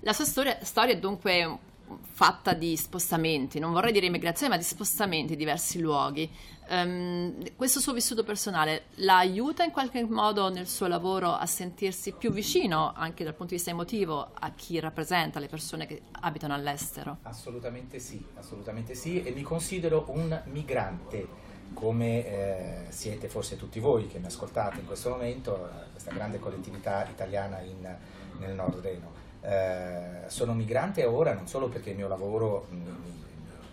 La 0.00 0.14
sua 0.14 0.24
storia, 0.24 0.58
storia 0.62 0.94
è 0.94 0.98
dunque 0.98 1.58
fatta 2.00 2.52
di 2.52 2.76
spostamenti, 2.76 3.58
non 3.58 3.72
vorrei 3.72 3.92
dire 3.92 4.06
immigrazione, 4.06 4.54
ma 4.54 4.58
di 4.58 4.64
spostamenti 4.64 5.32
in 5.32 5.38
diversi 5.38 5.80
luoghi. 5.80 6.28
Ehm, 6.68 7.54
questo 7.54 7.78
suo 7.78 7.92
vissuto 7.92 8.24
personale 8.24 8.86
la 8.96 9.18
aiuta 9.18 9.62
in 9.62 9.70
qualche 9.70 10.04
modo 10.04 10.48
nel 10.48 10.66
suo 10.66 10.88
lavoro 10.88 11.32
a 11.32 11.46
sentirsi 11.46 12.12
più 12.12 12.32
vicino, 12.32 12.92
anche 12.94 13.22
dal 13.22 13.34
punto 13.34 13.50
di 13.50 13.56
vista 13.56 13.70
emotivo, 13.70 14.30
a 14.34 14.50
chi 14.50 14.80
rappresenta 14.80 15.38
le 15.38 15.46
persone 15.46 15.86
che 15.86 16.02
abitano 16.20 16.54
all'estero? 16.54 17.18
Assolutamente 17.22 17.98
sì, 17.98 18.24
assolutamente 18.34 18.94
sì, 18.94 19.22
e 19.22 19.30
mi 19.32 19.42
considero 19.42 20.06
un 20.08 20.42
migrante 20.46 21.44
come 21.72 22.26
eh, 22.26 22.84
siete 22.88 23.28
forse 23.28 23.56
tutti 23.56 23.80
voi 23.80 24.06
che 24.06 24.18
mi 24.18 24.26
ascoltate 24.26 24.80
in 24.80 24.86
questo 24.86 25.10
momento, 25.10 25.66
eh, 25.66 25.90
questa 25.92 26.10
grande 26.10 26.38
collettività 26.38 27.06
italiana 27.08 27.60
in- 27.60 27.96
nel 28.38 28.54
Nord 28.54 28.80
Reno. 28.80 29.15
Eh, 29.46 30.28
sono 30.28 30.54
migrante 30.54 31.04
ora 31.04 31.32
non 31.32 31.46
solo 31.46 31.68
perché 31.68 31.90
il 31.90 31.96
mio 31.96 32.08
lavoro 32.08 32.66
mi, 32.70 32.78
mi 32.80 33.16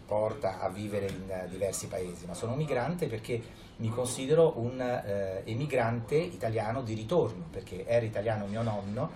porta 0.06 0.60
a 0.60 0.70
vivere 0.70 1.08
in 1.08 1.28
eh, 1.28 1.48
diversi 1.50 1.88
paesi, 1.88 2.28
ma 2.28 2.36
sono 2.36 2.54
migrante 2.54 3.08
perché 3.08 3.42
mi 3.78 3.90
considero 3.90 4.54
un 4.58 4.80
eh, 4.80 5.42
emigrante 5.46 6.16
italiano 6.16 6.84
di 6.84 6.94
ritorno, 6.94 7.46
perché 7.50 7.88
era 7.88 8.06
italiano 8.06 8.46
mio 8.46 8.62
nonno, 8.62 9.10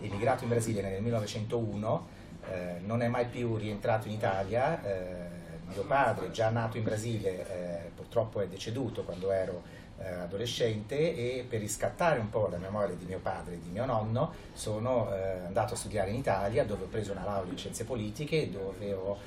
emigrato 0.00 0.44
in 0.44 0.50
Brasile 0.50 0.80
nel 0.80 1.02
1901, 1.02 2.06
eh, 2.48 2.74
non 2.84 3.02
è 3.02 3.08
mai 3.08 3.26
più 3.26 3.56
rientrato 3.56 4.06
in 4.06 4.14
Italia. 4.14 4.82
eh, 4.84 5.34
mio 5.68 5.82
padre, 5.82 6.30
già 6.30 6.48
nato 6.50 6.76
in 6.76 6.84
Brasile, 6.84 7.90
purtroppo 7.92 8.40
è 8.40 8.46
deceduto 8.46 9.02
quando 9.02 9.32
ero 9.32 9.62
eh, 9.98 10.12
adolescente 10.12 10.96
e 10.96 11.44
per 11.48 11.60
riscattare 11.60 12.18
un 12.18 12.28
po' 12.28 12.48
la 12.48 12.58
memoria 12.58 12.94
di 12.94 13.04
mio 13.04 13.18
padre 13.18 13.54
e 13.54 13.60
di 13.60 13.70
mio 13.70 13.84
nonno 13.86 14.32
sono 14.52 15.12
eh, 15.14 15.46
andato 15.46 15.74
a 15.74 15.76
studiare 15.76 16.10
in 16.10 16.16
Italia 16.16 16.64
dove 16.64 16.84
ho 16.84 16.88
preso 16.88 17.12
una 17.12 17.24
laurea 17.24 17.50
in 17.50 17.58
scienze 17.58 17.84
politiche 17.84 18.42
e 18.42 18.48
dove 18.50 18.92
ho 18.92 19.18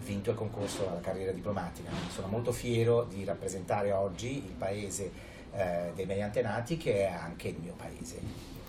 vinto 0.00 0.30
il 0.30 0.36
concorso 0.36 0.88
alla 0.88 1.00
carriera 1.00 1.32
diplomatica. 1.32 1.90
Sono 2.08 2.28
molto 2.28 2.52
fiero 2.52 3.04
di 3.04 3.24
rappresentare 3.24 3.92
oggi 3.92 4.44
il 4.44 4.54
paese 4.56 5.10
eh, 5.52 5.92
dei 5.94 6.06
miei 6.06 6.22
antenati 6.22 6.76
che 6.76 7.06
è 7.06 7.12
anche 7.12 7.48
il 7.48 7.58
mio 7.58 7.74
paese. 7.74 8.20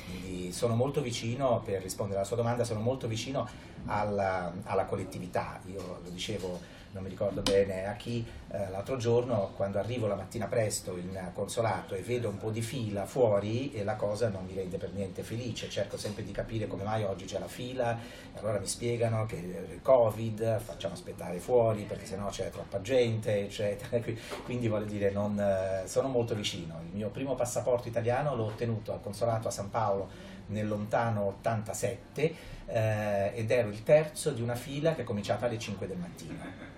Quindi 0.05 0.51
sono 0.51 0.75
molto 0.75 1.01
vicino, 1.01 1.61
per 1.63 1.81
rispondere 1.81 2.17
alla 2.17 2.27
sua 2.27 2.37
domanda, 2.37 2.63
sono 2.63 2.79
molto 2.79 3.07
vicino 3.07 3.47
alla, 3.85 4.51
alla 4.63 4.85
collettività. 4.85 5.59
Io 5.67 5.99
lo 6.03 6.09
dicevo 6.09 6.59
non 6.91 7.03
mi 7.03 7.09
ricordo 7.09 7.41
bene 7.41 7.87
a 7.87 7.93
chi, 7.93 8.25
eh, 8.51 8.69
l'altro 8.69 8.97
giorno 8.97 9.51
quando 9.55 9.79
arrivo 9.79 10.07
la 10.07 10.15
mattina 10.15 10.47
presto 10.47 10.97
in 10.97 11.29
consolato 11.33 11.93
e 11.95 12.01
vedo 12.01 12.29
un 12.29 12.37
po' 12.37 12.49
di 12.49 12.61
fila 12.61 13.05
fuori 13.05 13.71
e 13.73 13.83
la 13.83 13.95
cosa 13.95 14.29
non 14.29 14.45
mi 14.45 14.53
rende 14.53 14.77
per 14.77 14.91
niente 14.93 15.23
felice, 15.23 15.69
cerco 15.69 15.97
sempre 15.97 16.23
di 16.23 16.31
capire 16.31 16.67
come 16.67 16.83
mai 16.83 17.03
oggi 17.03 17.25
c'è 17.25 17.39
la 17.39 17.47
fila, 17.47 17.97
e 18.33 18.39
allora 18.39 18.59
mi 18.59 18.67
spiegano 18.67 19.25
che 19.25 19.35
il 19.35 19.79
Covid 19.81 20.59
facciamo 20.59 20.93
aspettare 20.93 21.39
fuori 21.39 21.83
perché 21.83 22.05
sennò 22.05 22.29
c'è 22.29 22.49
troppa 22.49 22.81
gente, 22.81 23.45
eccetera. 23.45 24.01
Quindi 24.43 24.67
voglio 24.67 24.85
dire, 24.85 25.11
non, 25.11 25.39
eh, 25.39 25.87
sono 25.87 26.07
molto 26.07 26.35
vicino. 26.35 26.79
Il 26.89 26.95
mio 26.95 27.09
primo 27.09 27.35
passaporto 27.35 27.87
italiano 27.87 28.35
l'ho 28.35 28.45
ottenuto 28.45 28.93
al 28.93 29.01
consolato 29.01 29.47
a 29.47 29.51
San 29.51 29.69
Paolo 29.69 30.37
nel 30.49 30.67
lontano 30.67 31.23
87 31.23 32.35
eh, 32.67 33.31
ed 33.33 33.49
ero 33.49 33.69
il 33.69 33.83
terzo 33.83 34.31
di 34.31 34.41
una 34.41 34.55
fila 34.55 34.93
che 34.93 35.01
è 35.01 35.03
cominciata 35.03 35.47
alle 35.47 35.57
5 35.57 35.87
del 35.87 35.97
mattino 35.97 36.69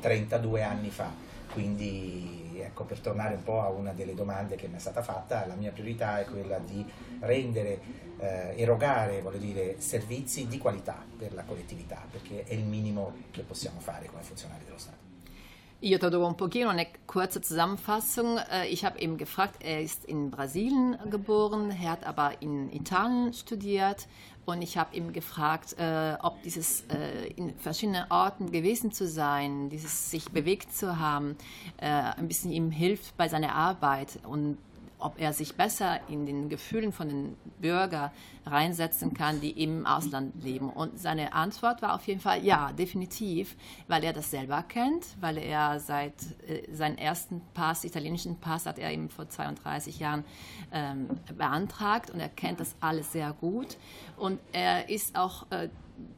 32 0.00 0.62
anni 0.62 0.90
fa. 0.90 1.10
Quindi 1.52 2.60
ecco, 2.62 2.84
per 2.84 3.00
tornare 3.00 3.34
un 3.34 3.42
po' 3.42 3.60
a 3.60 3.68
una 3.68 3.92
delle 3.92 4.14
domande 4.14 4.54
che 4.56 4.68
mi 4.68 4.76
è 4.76 4.78
stata 4.78 5.02
fatta, 5.02 5.46
la 5.46 5.54
mia 5.54 5.72
priorità 5.72 6.20
è 6.20 6.24
quella 6.24 6.58
di 6.58 6.84
rendere, 7.20 7.80
eh, 8.18 8.54
erogare 8.56 9.22
dire, 9.38 9.80
servizi 9.80 10.46
di 10.46 10.58
qualità 10.58 11.04
per 11.16 11.32
la 11.34 11.42
collettività, 11.42 12.02
perché 12.08 12.44
è 12.44 12.54
il 12.54 12.64
minimo 12.64 13.14
che 13.30 13.42
possiamo 13.42 13.80
fare 13.80 14.06
come 14.06 14.22
funzionari 14.22 14.64
dello 14.64 14.78
Stato. 14.78 14.99
Un 15.82 16.36
pochino 16.36 16.68
eine 16.68 16.86
kurze 17.06 17.40
Zusammenfassung. 17.40 18.36
Äh, 18.36 18.68
ich 18.68 18.84
habe 18.84 18.98
eben 18.98 19.16
gefragt, 19.16 19.56
er 19.60 19.80
ist 19.80 20.04
in 20.04 20.30
Brasilien 20.30 20.98
geboren, 21.10 21.70
er 21.70 21.92
hat 21.92 22.04
aber 22.04 22.42
in 22.42 22.70
Italien 22.70 23.32
studiert 23.32 24.06
und 24.44 24.60
ich 24.60 24.76
habe 24.76 24.94
ihn 24.94 25.14
gefragt, 25.14 25.76
äh, 25.78 26.18
ob 26.22 26.42
dieses 26.42 26.84
äh, 26.90 27.28
in 27.28 27.54
verschiedenen 27.56 28.04
Orten 28.10 28.52
gewesen 28.52 28.92
zu 28.92 29.08
sein, 29.08 29.70
dieses 29.70 30.10
sich 30.10 30.30
bewegt 30.30 30.76
zu 30.76 30.98
haben, 30.98 31.36
ein 31.78 32.28
bisschen 32.28 32.52
ihm 32.52 32.70
hilft 32.70 33.16
bei 33.16 33.28
seiner 33.28 33.54
Arbeit 33.54 34.18
und 34.24 34.58
ob 35.00 35.20
er 35.20 35.32
sich 35.32 35.54
besser 35.54 36.00
in 36.08 36.26
den 36.26 36.48
Gefühlen 36.48 36.92
von 36.92 37.08
den 37.08 37.36
Bürgern 37.60 38.10
reinsetzen 38.46 39.14
kann, 39.14 39.40
die 39.40 39.50
im 39.62 39.86
Ausland 39.86 40.42
leben. 40.42 40.70
Und 40.70 40.98
seine 40.98 41.32
Antwort 41.32 41.82
war 41.82 41.94
auf 41.94 42.06
jeden 42.06 42.20
Fall 42.20 42.44
ja, 42.44 42.72
definitiv, 42.72 43.56
weil 43.88 44.04
er 44.04 44.12
das 44.12 44.30
selber 44.30 44.62
kennt, 44.62 45.06
weil 45.20 45.38
er 45.38 45.80
seit 45.80 46.14
äh, 46.46 46.72
seinen 46.72 46.98
ersten 46.98 47.42
Pass, 47.54 47.84
italienischen 47.84 48.36
Pass, 48.36 48.66
hat 48.66 48.78
er 48.78 48.90
eben 48.92 49.10
vor 49.10 49.28
32 49.28 49.98
Jahren 49.98 50.24
ähm, 50.72 51.08
beantragt 51.36 52.10
und 52.10 52.20
er 52.20 52.28
kennt 52.28 52.60
das 52.60 52.74
alles 52.80 53.12
sehr 53.12 53.32
gut. 53.32 53.76
Und 54.16 54.40
er 54.52 54.88
ist 54.88 55.16
auch 55.16 55.46
äh, 55.50 55.68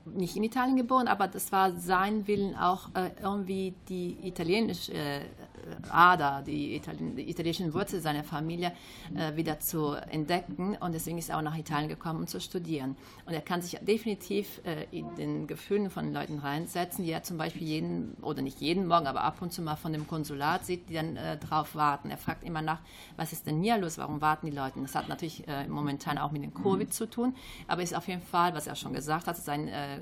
nicht 0.05 0.37
in 0.37 0.45
Italien 0.45 0.77
geboren, 0.77 1.09
aber 1.09 1.29
das 1.29 1.53
war 1.53 1.73
sein 1.73 2.27
Willen 2.27 2.57
auch 2.57 2.89
äh, 2.95 3.11
irgendwie 3.21 3.75
die 3.89 4.17
italienische 4.23 5.23
äh, 5.63 5.89
Ader, 5.91 6.43
die, 6.47 6.77
Italien, 6.77 7.17
die 7.17 7.29
italienischen 7.29 7.73
Wurzeln 7.75 8.03
seiner 8.03 8.25
Familie 8.25 8.73
äh, 9.15 9.37
wieder 9.37 9.61
zu 9.61 9.93
entdecken. 9.93 10.77
Und 10.81 10.93
deswegen 10.93 11.19
ist 11.19 11.31
er 11.31 11.39
auch 11.39 11.43
nach 11.43 11.57
Italien 11.57 11.89
gekommen, 11.89 12.21
um 12.21 12.27
zu 12.27 12.41
studieren. 12.41 12.97
Und 13.27 13.33
er 13.33 13.41
kann 13.41 13.63
sich 13.63 13.79
definitiv 13.81 14.61
äh, 14.65 14.87
in 14.91 15.15
den 15.17 15.47
Gefühlen 15.47 15.91
von 15.91 16.13
Leuten 16.13 16.39
reinsetzen, 16.39 17.05
die 17.05 17.11
er 17.11 17.23
zum 17.23 17.39
Beispiel 17.39 17.67
jeden, 17.67 18.15
oder 18.23 18.43
nicht 18.43 18.61
jeden 18.61 18.87
Morgen, 18.87 19.07
aber 19.07 19.23
ab 19.23 19.41
und 19.41 19.53
zu 19.53 19.63
mal 19.63 19.77
von 19.77 19.93
dem 19.93 20.07
Konsulat 20.07 20.67
sieht, 20.67 20.89
die 20.89 20.95
dann 20.95 21.17
äh, 21.17 21.37
drauf 21.39 21.75
warten. 21.75 22.11
Er 22.11 22.19
fragt 22.19 22.45
immer 22.45 22.63
nach, 22.63 22.81
was 23.17 23.33
ist 23.33 23.47
denn 23.47 23.63
hier 23.63 23.79
los, 23.79 23.99
warum 23.99 24.21
warten 24.21 24.47
die 24.47 24.57
Leute? 24.57 24.81
Das 24.81 24.95
hat 24.95 25.09
natürlich 25.09 25.47
äh, 25.49 25.67
momentan 25.69 26.19
auch 26.19 26.33
mit 26.33 26.43
dem 26.43 26.55
Covid 26.55 26.89
mhm. 26.89 26.93
zu 26.93 27.09
tun, 27.09 27.35
aber 27.69 27.83
ist 27.83 27.95
auf 27.95 28.09
jeden 28.09 28.23
Fall, 28.23 28.55
was 28.55 28.67
er 28.67 28.77
schon 28.77 28.93
gesagt 28.93 29.27
hat, 29.27 29.37
sein, 29.37 29.69
äh, 29.69 30.01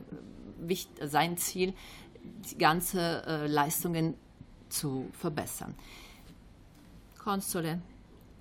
sein 1.02 1.36
Ziel, 1.36 1.74
die 2.50 2.58
ganze 2.58 3.46
Leistungen 3.48 4.14
zu 4.70 5.10
verbessern. 5.20 5.74
Console, 7.16 7.80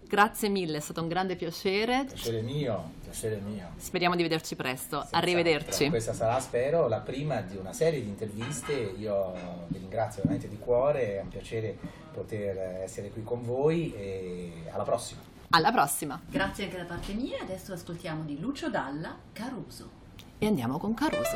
grazie 0.07 0.47
mille, 0.47 0.77
è 0.77 0.79
stato 0.79 1.01
un 1.01 1.09
grande 1.09 1.35
piacere. 1.35 2.05
Piacere 2.05 2.41
mio, 2.41 2.91
piacere 3.03 3.37
mio. 3.37 3.71
Speriamo 3.75 4.15
di 4.15 4.23
vederci 4.23 4.55
presto. 4.55 5.01
Senza 5.01 5.17
Arrivederci. 5.17 5.89
Questa 5.89 6.13
sarà, 6.13 6.39
spero, 6.39 6.87
la 6.87 6.99
prima 6.99 7.41
di 7.41 7.57
una 7.57 7.73
serie 7.73 8.01
di 8.01 8.07
interviste. 8.07 8.73
Io 8.73 9.33
vi 9.67 9.79
ringrazio 9.79 10.21
veramente 10.21 10.47
di 10.47 10.57
cuore, 10.57 11.17
è 11.17 11.21
un 11.21 11.27
piacere 11.27 11.77
poter 12.13 12.81
essere 12.83 13.09
qui 13.09 13.23
con 13.23 13.43
voi 13.43 13.93
e 13.93 14.51
alla 14.71 14.83
prossima. 14.83 15.21
Alla 15.49 15.71
prossima. 15.71 16.21
Grazie 16.29 16.65
anche 16.65 16.77
da 16.77 16.85
parte 16.85 17.13
mia. 17.13 17.41
Adesso 17.41 17.73
ascoltiamo 17.73 18.23
di 18.23 18.39
Lucio 18.39 18.69
Dalla 18.69 19.17
Caruso. 19.33 19.97
E 20.37 20.45
andiamo 20.45 20.77
con 20.77 20.93
Caruso. 20.93 21.35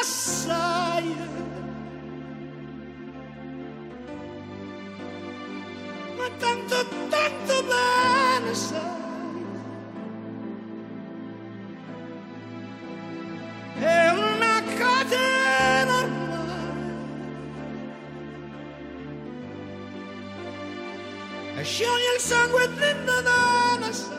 massaie. 0.00 1.28
Ma 6.16 6.28
tanto, 6.38 6.76
tanto 7.08 7.54
bene 7.70 8.54
sai. 8.54 8.78
È 13.78 14.08
una 14.10 14.62
catena 14.78 15.94
ormai. 16.02 16.48
E 21.56 21.62
scioglie 21.62 22.14
il 22.14 22.20
sangue 22.20 22.74
dentro 22.74 23.20
da 23.20 23.76
una 23.76 23.92
sai. 23.92 24.18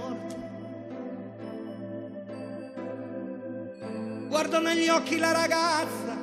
guardo 4.51 4.67
negli 4.67 4.89
occhi 4.89 5.17
la 5.17 5.31
ragazza 5.31 6.19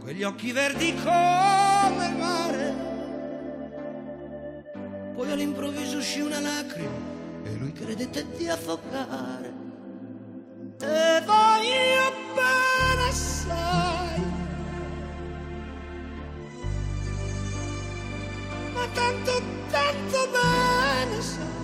quegli 0.00 0.22
occhi 0.22 0.50
verdi 0.52 0.94
come 0.94 2.06
il 2.06 2.16
mare. 2.16 2.74
Poi 5.14 5.30
all'improvviso 5.30 5.98
uscì 5.98 6.20
una 6.20 6.40
lacrima 6.40 6.96
e 7.44 7.54
lui 7.56 7.72
credette 7.72 8.26
di 8.36 8.48
affogare. 8.48 9.52
Te 10.78 11.22
voglio 11.24 12.12
bene 12.34 13.08
assai, 13.08 14.22
ma 18.72 18.86
tanto, 18.92 19.42
tanto 19.70 20.28
bene 20.30 21.22
sai. 21.22 21.63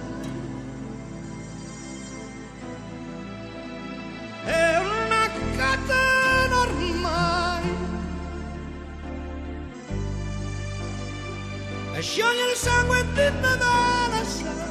E 12.00 12.02
scioglie 12.02 12.50
il 12.50 12.56
sangue 12.56 13.04
di 13.12 13.20
Nevada 13.20 14.24
sai. 14.24 14.68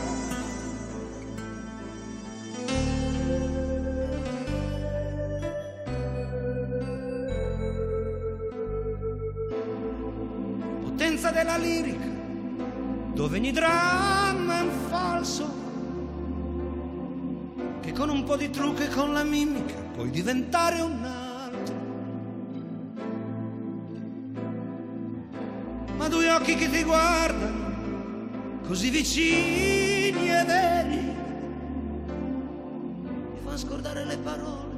Potenza 10.82 11.30
della 11.30 11.58
lirica, 11.58 12.08
dove 13.14 13.38
ogni 13.38 13.52
dramma 13.52 14.58
è 14.58 14.62
un 14.64 14.72
falso, 14.90 15.54
che 17.82 17.92
con 17.92 18.10
un 18.10 18.24
po' 18.24 18.38
di 18.38 18.50
trucco 18.50 18.82
e 18.82 18.90
con 18.90 19.14
la 19.14 19.24
mimica 19.24 19.76
puoi 19.94 20.10
diventare 20.10 20.82
un 20.82 21.04
altro. 21.04 21.19
Occhi 26.50 26.56
che 26.56 26.70
ti 26.70 26.84
guardano, 26.84 28.60
così 28.66 28.90
vicini 28.90 30.30
e 30.30 30.44
veri, 30.46 31.16
mi 33.34 33.40
fanno 33.44 33.58
scordare 33.58 34.06
le 34.06 34.18
parole, 34.18 34.76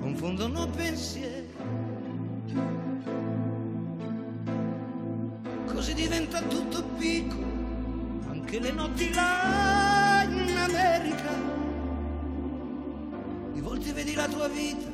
confondono 0.00 0.66
pensieri. 0.68 1.54
Così 5.66 5.92
diventa 5.92 6.40
tutto 6.40 6.82
piccolo, 6.96 7.44
anche 8.30 8.58
le 8.58 8.72
notti 8.72 9.12
là 9.12 10.22
in 10.26 10.56
America. 10.56 11.34
Di 13.52 13.60
volte 13.60 13.92
vedi 13.92 14.14
la 14.14 14.26
tua 14.26 14.48
vita 14.48 14.88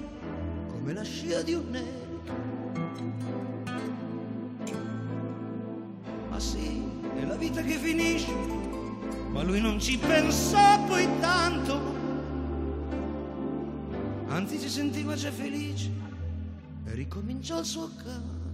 come 0.69 0.93
la 0.93 1.05
scia 1.05 1.43
di 1.43 1.55
un'erica. 1.55 2.11
Ma 2.11 2.12
vita 7.53 7.63
che 7.63 7.77
finisce, 7.77 8.33
ma 9.31 9.43
lui 9.43 9.61
non 9.61 9.79
ci 9.79 9.99
pensò 9.99 10.83
poi 10.87 11.07
tanto. 11.21 11.81
Anzi 14.29 14.59
si 14.59 14.71
sentiva 14.71 15.15
già 15.15 15.31
felice 15.31 15.91
e 16.87 16.95
ricominciò 16.95 17.59
il 17.59 17.67
suo 17.67 17.91
canto. 18.03 18.52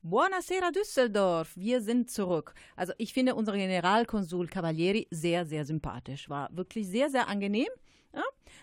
Buonasera 0.00 0.68
Düsseldorf, 0.70 1.56
wir 1.56 1.80
sind 1.80 2.10
zurück. 2.10 2.52
Also 2.76 2.92
ich 2.98 3.14
finde 3.14 3.34
unsere 3.34 3.56
Generalkonsul 3.56 4.46
Cavalieri 4.50 5.06
sehr, 5.10 5.46
sehr 5.46 5.64
sympathisch. 5.64 6.28
War 6.28 6.50
wirklich 6.52 6.86
sehr, 6.86 7.08
sehr 7.08 7.28
angenehm. 7.28 7.70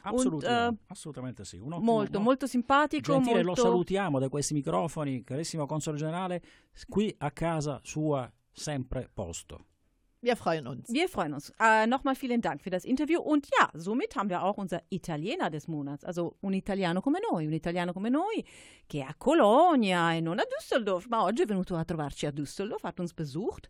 Assolut- 0.04 0.44
Und, 0.44 0.44
äh, 0.44 0.78
assolutamente 0.90 1.44
sì. 1.44 1.58
Un 1.58 1.74
ottimo- 1.74 1.92
molto, 1.92 2.20
no? 2.20 2.24
molto 2.24 2.46
simpatico. 2.46 3.14
Gentile, 3.14 3.44
molto... 3.44 3.64
lo 3.64 3.68
salutiamo 3.68 4.20
da 4.20 4.30
questi 4.30 4.54
microfoni, 4.54 5.24
carissimo 5.24 5.66
console 5.66 5.98
generale, 5.98 6.40
qui 6.88 7.16
a 7.18 7.32
casa 7.32 7.80
sua 7.82 8.32
sempre 8.52 9.10
posto. 9.12 9.66
Wir 10.24 10.36
freuen 10.36 10.68
uns. 10.68 10.88
Wir 10.94 11.10
freuen 11.10 11.34
uns. 11.34 11.52
Äh, 11.60 11.88
Nochmal 11.88 12.14
vielen 12.14 12.42
Dank 12.42 12.62
für 12.62 12.70
das 12.70 12.86
Interview. 12.86 13.20
Und 13.20 13.48
ja, 13.60 13.70
somit 13.74 14.16
haben 14.16 14.30
wir 14.30 14.44
auch 14.44 14.58
unser 14.58 14.84
Italiener 14.90 15.50
des 15.50 15.68
Monats. 15.68 16.06
Also 16.06 16.36
un 16.42 16.54
italiano 16.54 17.02
come 17.02 17.20
noi, 17.32 17.48
un 17.48 17.54
italiano 17.54 17.92
come 17.92 18.12
noi 18.12 18.46
che 18.88 19.00
è 19.00 19.06
a 19.08 19.16
Colonia 19.18 20.14
e 20.14 20.22
non 20.22 20.38
a 20.38 20.44
Düsseldorf. 20.44 21.08
Ma 21.08 21.24
oggi 21.24 21.42
è 21.42 21.46
venuto 21.48 21.76
a 21.76 21.84
trovarci 21.84 22.28
a 22.28 22.32
Düsseldorf, 22.32 22.84
hat 22.84 23.00
uns 23.00 23.16
besucht. 23.16 23.68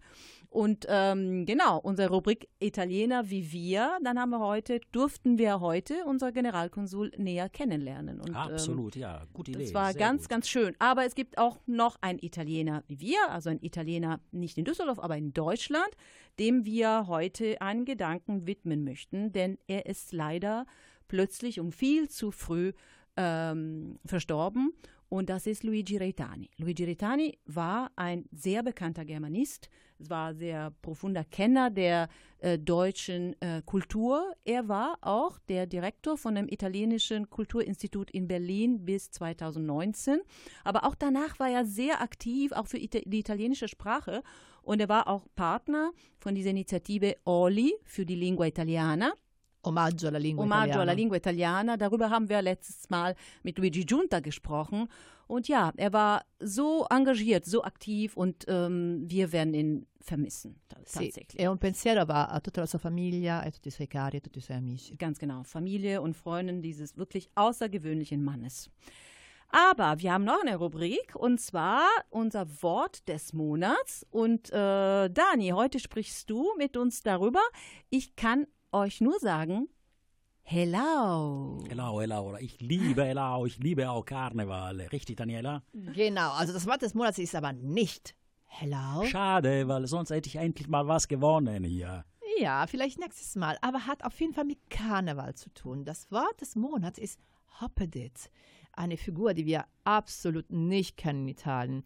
Und 0.49 0.85
ähm, 0.89 1.45
genau, 1.45 1.79
unsere 1.79 2.09
Rubrik 2.09 2.49
Italiener 2.59 3.29
wie 3.29 3.49
wir, 3.53 3.97
dann 4.03 4.19
haben 4.19 4.31
wir 4.31 4.39
heute, 4.39 4.81
durften 4.91 5.37
wir 5.37 5.61
heute 5.61 6.03
unser 6.05 6.33
Generalkonsul 6.33 7.13
näher 7.15 7.47
kennenlernen. 7.47 8.19
Und, 8.19 8.29
ähm, 8.31 8.35
Absolut, 8.35 8.97
ja, 8.97 9.23
gute 9.31 9.51
Idee. 9.51 9.63
das 9.63 9.73
war 9.73 9.93
sehr 9.93 9.99
ganz, 10.01 10.23
gut. 10.23 10.29
ganz 10.29 10.49
schön. 10.49 10.75
Aber 10.79 11.05
es 11.05 11.15
gibt 11.15 11.37
auch 11.37 11.61
noch 11.65 11.95
einen 12.01 12.19
Italiener 12.19 12.83
wie 12.87 12.99
wir, 12.99 13.29
also 13.29 13.49
ein 13.49 13.59
Italiener 13.61 14.19
nicht 14.31 14.57
in 14.57 14.65
Düsseldorf, 14.65 14.99
aber 14.99 15.15
in 15.15 15.31
Deutschland, 15.31 15.95
dem 16.41 16.65
wir 16.65 17.05
heute 17.05 17.61
einen 17.61 17.85
Gedanken 17.85 18.47
widmen 18.47 18.83
möchten, 18.83 19.31
denn 19.31 19.59
er 19.67 19.85
ist 19.85 20.11
leider 20.11 20.65
plötzlich 21.07 21.59
und 21.59 21.71
viel 21.71 22.09
zu 22.09 22.31
früh 22.31 22.73
ähm, 23.15 23.99
verstorben. 24.05 24.73
Und 25.13 25.29
das 25.29 25.45
ist 25.45 25.63
Luigi 25.63 25.97
Reitani. 25.97 26.49
Luigi 26.55 26.85
Reitani 26.85 27.37
war 27.45 27.91
ein 27.97 28.23
sehr 28.31 28.63
bekannter 28.63 29.03
Germanist, 29.03 29.69
war 29.99 30.33
sehr 30.33 30.71
profunder 30.81 31.25
Kenner 31.25 31.69
der 31.69 32.07
äh, 32.39 32.57
deutschen 32.57 33.35
äh, 33.41 33.61
Kultur. 33.65 34.33
Er 34.45 34.69
war 34.69 34.99
auch 35.01 35.37
der 35.49 35.67
Direktor 35.67 36.17
von 36.17 36.35
dem 36.35 36.47
italienischen 36.47 37.29
Kulturinstitut 37.29 38.09
in 38.11 38.29
Berlin 38.29 38.85
bis 38.85 39.11
2019. 39.11 40.21
Aber 40.63 40.85
auch 40.85 40.95
danach 40.95 41.37
war 41.39 41.49
er 41.49 41.65
sehr 41.65 42.01
aktiv, 42.01 42.53
auch 42.53 42.67
für 42.67 42.77
Ita 42.77 42.99
die 43.05 43.19
italienische 43.19 43.67
Sprache. 43.67 44.23
Und 44.61 44.79
er 44.79 44.87
war 44.87 45.09
auch 45.09 45.27
Partner 45.35 45.91
von 46.19 46.35
dieser 46.35 46.51
Initiative 46.51 47.17
Oli 47.25 47.73
für 47.83 48.05
die 48.05 48.15
Lingua 48.15 48.45
Italiana. 48.45 49.11
Omaggio 49.63 50.07
alla 50.07 50.17
lingua 50.17 50.43
Omaggio 50.45 50.63
italiana. 50.69 50.81
alla 50.81 50.93
Lingua 50.93 51.17
Italiana. 51.17 51.77
Darüber 51.77 52.09
haben 52.09 52.27
wir 52.29 52.41
letztes 52.41 52.89
Mal 52.89 53.15
mit 53.43 53.57
Luigi 53.57 53.85
Giunta 53.85 54.19
gesprochen. 54.19 54.87
Und 55.27 55.47
ja, 55.47 55.71
er 55.77 55.93
war 55.93 56.25
so 56.39 56.85
engagiert, 56.89 57.45
so 57.45 57.63
aktiv 57.63 58.17
und 58.17 58.43
ähm, 58.49 59.03
wir 59.07 59.31
werden 59.31 59.53
ihn 59.53 59.85
vermissen, 60.01 60.59
ta- 60.67 60.77
Sì, 60.83 61.05
tatsächlich. 61.05 61.39
e 61.39 61.47
un 61.47 61.57
pensiero 61.57 62.05
va 62.05 62.25
a 62.25 62.41
tutta 62.41 62.59
la 62.61 62.67
sua 62.67 62.79
famiglia, 62.79 63.39
a 63.41 63.49
tutti 63.49 63.69
i 63.69 63.71
suoi 63.71 63.87
cari, 63.87 64.17
a 64.17 64.19
tutti 64.19 64.39
i 64.39 64.41
suoi 64.41 64.57
amici. 64.57 64.95
Ganz 64.97 65.19
genau. 65.19 65.43
Familie 65.43 66.01
und 66.01 66.17
Freundin 66.17 66.61
dieses 66.61 66.97
wirklich 66.97 67.29
außergewöhnlichen 67.35 68.21
Mannes. 68.23 68.69
Aber 69.53 69.99
wir 70.01 70.13
haben 70.13 70.23
noch 70.23 70.41
eine 70.41 70.55
Rubrik 70.57 71.15
und 71.15 71.39
zwar 71.39 71.83
unser 72.09 72.45
Wort 72.61 73.07
des 73.07 73.31
Monats. 73.33 74.05
Und 74.09 74.49
äh, 74.51 75.09
Dani, 75.09 75.49
heute 75.53 75.79
sprichst 75.79 76.29
du 76.29 76.47
mit 76.57 76.75
uns 76.77 77.03
darüber. 77.03 77.41
Ich 77.89 78.15
kann 78.15 78.47
euch 78.71 79.01
nur 79.01 79.19
sagen, 79.19 79.67
hello. 80.43 81.63
Hello, 81.67 81.99
hello. 81.99 82.37
Ich 82.39 82.59
liebe 82.61 83.03
hello, 83.03 83.45
ich 83.45 83.57
liebe 83.57 83.89
auch 83.89 84.05
Karneval. 84.05 84.81
Richtig, 84.91 85.17
Daniela? 85.17 85.63
Genau, 85.73 86.31
also 86.31 86.53
das 86.53 86.65
Wort 86.67 86.81
des 86.81 86.93
Monats 86.93 87.17
ist 87.17 87.35
aber 87.35 87.53
nicht 87.53 88.15
hello. 88.45 89.03
Schade, 89.05 89.67
weil 89.67 89.87
sonst 89.87 90.09
hätte 90.11 90.27
ich 90.27 90.37
endlich 90.37 90.67
mal 90.67 90.87
was 90.87 91.07
gewonnen 91.07 91.63
hier. 91.63 92.05
Ja, 92.39 92.65
vielleicht 92.67 92.99
nächstes 92.99 93.35
Mal, 93.35 93.57
aber 93.61 93.85
hat 93.85 94.03
auf 94.03 94.19
jeden 94.19 94.33
Fall 94.33 94.45
mit 94.45 94.69
Karneval 94.69 95.35
zu 95.35 95.49
tun. 95.53 95.85
Das 95.85 96.11
Wort 96.11 96.39
des 96.41 96.55
Monats 96.55 96.97
ist 96.97 97.19
Hoppedit, 97.59 98.31
eine 98.73 98.97
Figur, 98.97 99.33
die 99.33 99.45
wir 99.45 99.65
absolut 99.83 100.49
nicht 100.49 100.97
kennen 100.97 101.23
in 101.23 101.27
Italien. 101.29 101.83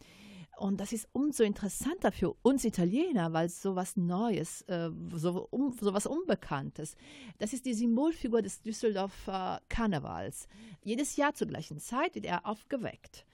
Und 0.58 0.80
das 0.80 0.92
ist 0.92 1.06
umso 1.12 1.44
interessanter 1.44 2.12
für 2.12 2.34
uns 2.42 2.64
Italiener, 2.64 3.32
weil 3.32 3.48
so 3.48 3.76
was 3.76 3.96
Neues, 3.96 4.62
äh, 4.62 4.90
so, 5.12 5.46
um, 5.50 5.72
so 5.78 5.92
was 5.92 6.06
Unbekanntes. 6.06 6.96
Das 7.38 7.52
ist 7.52 7.66
die 7.66 7.74
Symbolfigur 7.74 8.40
des 8.40 8.62
Düsseldorfer 8.62 9.60
Karnevals. 9.68 10.48
Jedes 10.82 11.16
Jahr 11.16 11.34
zur 11.34 11.48
gleichen 11.48 11.78
Zeit 11.78 12.14
wird 12.14 12.24
er 12.24 12.46
aufgeweckt. 12.46 13.26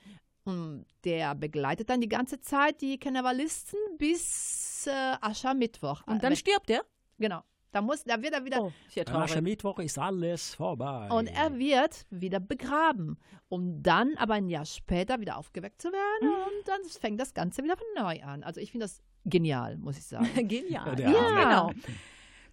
Und 0.44 0.84
der 1.04 1.36
begleitet 1.36 1.88
dann 1.90 2.00
die 2.00 2.08
ganze 2.08 2.40
Zeit 2.40 2.80
die 2.80 2.98
Karnevalisten 2.98 3.78
bis 3.98 4.86
äh, 4.88 4.90
Aschermittwoch. 5.20 6.02
Und 6.08 6.24
dann 6.24 6.32
Äh, 6.32 6.36
stirbt 6.36 6.70
er? 6.70 6.82
Genau. 7.18 7.42
Da, 7.72 7.80
muss, 7.80 8.04
da 8.04 8.20
wird 8.20 8.34
er 8.34 8.44
wieder. 8.44 8.62
Oh, 8.62 8.72
ist 8.86 8.96
ja 8.96 9.04
Am 9.06 9.26
traurig. 9.26 9.40
Mittwoch 9.42 9.78
ist 9.78 9.98
alles 9.98 10.54
vorbei. 10.54 11.08
Und 11.10 11.26
er 11.26 11.58
wird 11.58 12.04
wieder 12.10 12.38
begraben, 12.38 13.18
um 13.48 13.82
dann 13.82 14.14
aber 14.18 14.34
ein 14.34 14.48
Jahr 14.48 14.66
später 14.66 15.20
wieder 15.20 15.38
aufgeweckt 15.38 15.80
zu 15.80 15.88
werden 15.90 16.28
und 16.28 16.68
dann 16.68 16.84
fängt 16.84 17.20
das 17.20 17.32
Ganze 17.32 17.64
wieder 17.64 17.76
von 17.76 17.86
neu 17.96 18.22
an. 18.22 18.42
Also 18.44 18.60
ich 18.60 18.70
finde 18.72 18.84
das 18.84 19.02
genial, 19.24 19.78
muss 19.78 19.96
ich 19.96 20.04
sagen. 20.04 20.28
Genial. 20.48 21.00
Ja, 21.00 21.08
Arme. 21.08 21.40
genau. 21.40 21.70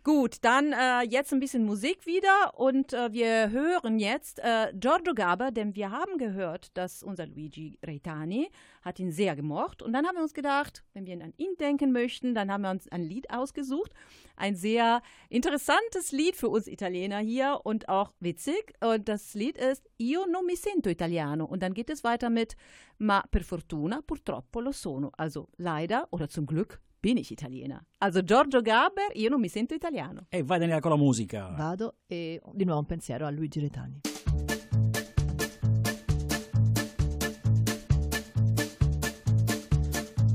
Gut, 0.06 0.38
dann 0.44 0.72
äh, 0.72 1.02
jetzt 1.10 1.34
ein 1.34 1.42
bisschen 1.42 1.66
Musik 1.66 2.06
wieder 2.06 2.58
und 2.58 2.94
äh, 2.94 3.12
wir 3.12 3.50
hören 3.50 4.00
jetzt 4.00 4.40
äh, 4.40 4.72
Giorgio 4.74 5.14
Gaber, 5.14 5.52
denn 5.52 5.76
wir 5.76 5.92
haben 5.92 6.18
gehört, 6.18 6.76
dass 6.78 7.04
unser 7.04 7.28
Luigi 7.28 7.78
Reitani 7.86 8.50
hat 8.82 8.98
ihn 9.00 9.12
sehr 9.12 9.36
gemocht 9.36 9.82
und 9.82 9.92
dann 9.92 10.08
haben 10.08 10.16
wir 10.16 10.24
uns 10.24 10.34
gedacht, 10.34 10.86
wenn 10.94 11.06
wir 11.06 11.16
an 11.22 11.34
ihn 11.36 11.54
denken 11.60 11.92
möchten, 11.92 12.34
dann 12.34 12.50
haben 12.50 12.62
wir 12.62 12.72
uns 12.72 12.88
ein 12.88 13.04
Lied 13.04 13.30
ausgesucht, 13.30 13.92
ein 14.38 14.56
sehr 14.56 15.02
interessantes 15.28 16.14
Lied 16.14 16.38
für 16.38 16.48
uns 16.48 16.68
Italiener 16.68 17.20
hier 17.20 17.60
und 17.66 17.90
auch 17.90 18.14
witzig 18.22 18.76
und 18.80 19.10
das 19.10 19.34
Lied 19.34 19.58
ist 19.58 19.84
Io 19.98 20.26
non 20.28 20.46
mi 20.46 20.56
sento 20.56 20.90
italiano 20.90 21.44
und 21.44 21.62
dann 21.62 21.74
geht 21.74 21.90
es 21.90 22.06
weiter 22.06 22.30
mit 22.30 22.56
Ma 23.00 23.22
per 23.30 23.44
fortuna 23.44 24.02
purtroppo 24.02 24.62
lo 24.62 24.72
sono, 24.72 25.12
also 25.18 25.50
leider 25.58 26.08
oder 26.12 26.30
zum 26.30 26.46
Glück 26.46 26.80
bin 27.02 27.18
ich 27.18 27.32
Italiener. 27.32 27.86
Also 28.00 28.22
Giorgio 28.22 28.62
Gaber, 28.62 29.12
io 29.14 29.30
non 29.30 29.40
mi 29.40 29.48
sento 29.48 29.74
italiano. 29.74 30.26
E 30.30 30.44
vai 30.44 30.60
Daniela 30.60 30.82
con 30.82 30.92
la 30.92 30.98
musica. 30.98 31.54
Vado 31.56 31.98
e 32.08 32.42
di 32.54 32.66
nuovo 32.66 32.80
un 32.80 32.86
pensiero 32.86 33.26
a 33.26 33.30
Luigi 33.30 33.60
Retani. 33.60 34.02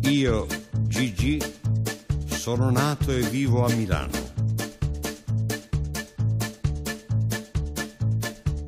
Io, 0.03 0.47
Gigi, 0.83 1.41
sono 2.27 2.71
nato 2.71 3.11
e 3.11 3.23
vivo 3.23 3.65
a 3.65 3.75
Milano. 3.75 4.23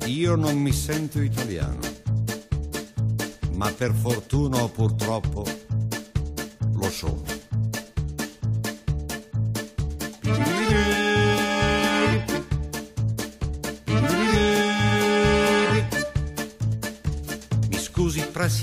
Io 0.07 0.35
non 0.35 0.57
mi 0.57 0.71
sento 0.71 1.21
italiano, 1.21 1.79
ma 3.53 3.71
per 3.71 3.93
fortuna 3.93 4.63
o 4.63 4.69
purtroppo 4.69 5.45
lo 6.73 6.89
sono. 6.89 7.36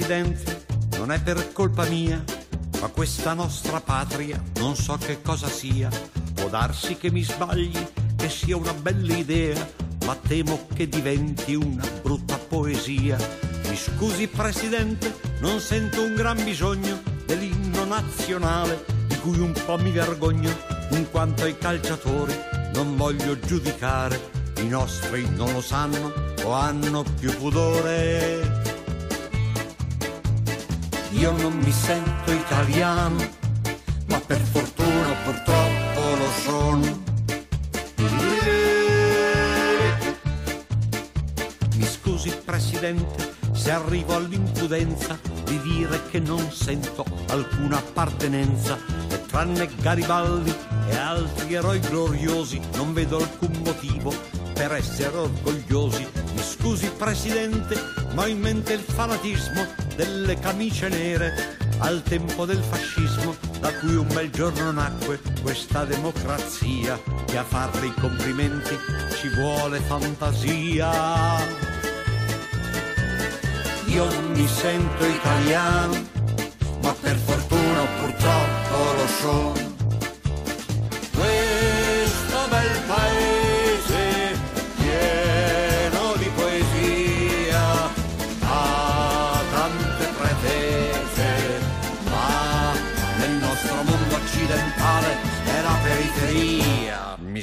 Presidente, 0.05 0.66
non 0.98 1.11
è 1.12 1.22
per 1.22 1.50
colpa 1.55 1.86
mia, 1.86 2.22
ma 2.78 2.88
questa 2.88 3.32
nostra 3.32 3.80
patria 3.80 4.38
non 4.57 4.76
so 4.76 4.98
che 4.98 5.22
cosa 5.22 5.48
sia. 5.48 5.88
Può 6.34 6.50
darsi 6.50 6.98
che 6.98 7.11
mi 7.11 7.22
sbagli, 7.22 7.74
che 8.14 8.28
sia 8.28 8.55
una 8.55 8.74
bella 8.74 9.16
idea, 9.16 9.66
ma 10.05 10.14
temo 10.14 10.66
che 10.74 10.90
diventi 10.90 11.55
una 11.55 11.88
brutta 12.02 12.36
poesia. 12.36 13.16
Mi 13.70 13.76
scusi 13.76 14.28
Presidente, 14.28 15.14
non 15.40 15.59
sento 15.59 16.02
un 16.02 16.14
gran 16.14 16.44
bisogno 16.44 17.00
dell'inno 17.24 17.86
nazionale, 17.86 18.84
di 19.07 19.18
cui 19.20 19.38
un 19.38 19.55
po' 19.64 19.78
mi 19.78 19.90
vergogno, 19.90 20.55
in 20.90 21.11
quanto 21.11 21.44
ai 21.44 21.57
calciatori 21.57 22.34
non 22.74 22.94
voglio 22.96 23.40
giudicare. 23.40 24.20
I 24.59 24.68
nostri 24.68 25.26
non 25.30 25.50
lo 25.55 25.62
sanno 25.62 26.12
o 26.42 26.52
hanno 26.52 27.02
più 27.18 27.34
pudore. 27.38 28.63
Io 31.16 31.30
non 31.30 31.56
mi 31.58 31.70
sento 31.70 32.32
italiano, 32.32 33.16
ma 34.06 34.18
per 34.20 34.40
fortuna 34.40 35.12
purtroppo 35.24 36.00
lo 36.16 36.30
sono. 36.42 37.02
Mi 41.76 41.86
scusi 41.86 42.36
Presidente 42.44 43.36
se 43.52 43.70
arrivo 43.70 44.16
all'impudenza 44.16 45.16
di 45.44 45.60
dire 45.60 46.02
che 46.10 46.18
non 46.18 46.50
sento 46.50 47.04
alcuna 47.28 47.76
appartenenza 47.76 48.76
e 49.08 49.24
tranne 49.26 49.70
Garibaldi 49.80 50.52
e 50.88 50.96
altri 50.96 51.54
eroi 51.54 51.78
gloriosi 51.78 52.60
non 52.74 52.92
vedo 52.92 53.18
alcun 53.18 53.62
motivo 53.64 54.12
per 54.52 54.72
essere 54.72 55.16
orgogliosi. 55.16 56.06
Mi 56.34 56.42
scusi 56.42 56.90
Presidente, 56.90 57.80
ma 58.14 58.22
ho 58.22 58.26
in 58.26 58.40
mente 58.40 58.72
il 58.72 58.80
fanatismo 58.80 59.84
delle 59.97 60.38
camicie 60.38 60.88
nere 60.88 61.57
al 61.78 62.03
tempo 62.03 62.45
del 62.45 62.62
fascismo 62.62 63.34
da 63.61 63.72
cui 63.74 63.95
un 63.95 64.07
bel 64.12 64.30
giorno 64.30 64.70
nacque 64.70 65.20
questa 65.42 65.84
democrazia 65.84 67.01
che 67.24 67.36
a 67.36 67.45
farle 67.45 67.86
i 67.86 67.95
complimenti 67.95 68.76
ci 69.16 69.28
vuole 69.28 69.80
fantasia. 69.80 70.92
Io 73.86 74.07
mi 74.32 74.47
sento 74.47 75.05
italiano, 75.05 75.95
ma 76.82 76.92
per 77.01 77.16
fortuna 77.16 77.82
o 77.82 77.86
purtroppo 78.01 78.92
lo 78.97 79.07
sono. 79.20 79.72
Questo 81.12 82.49
bel 82.49 82.80
paese 82.86 83.13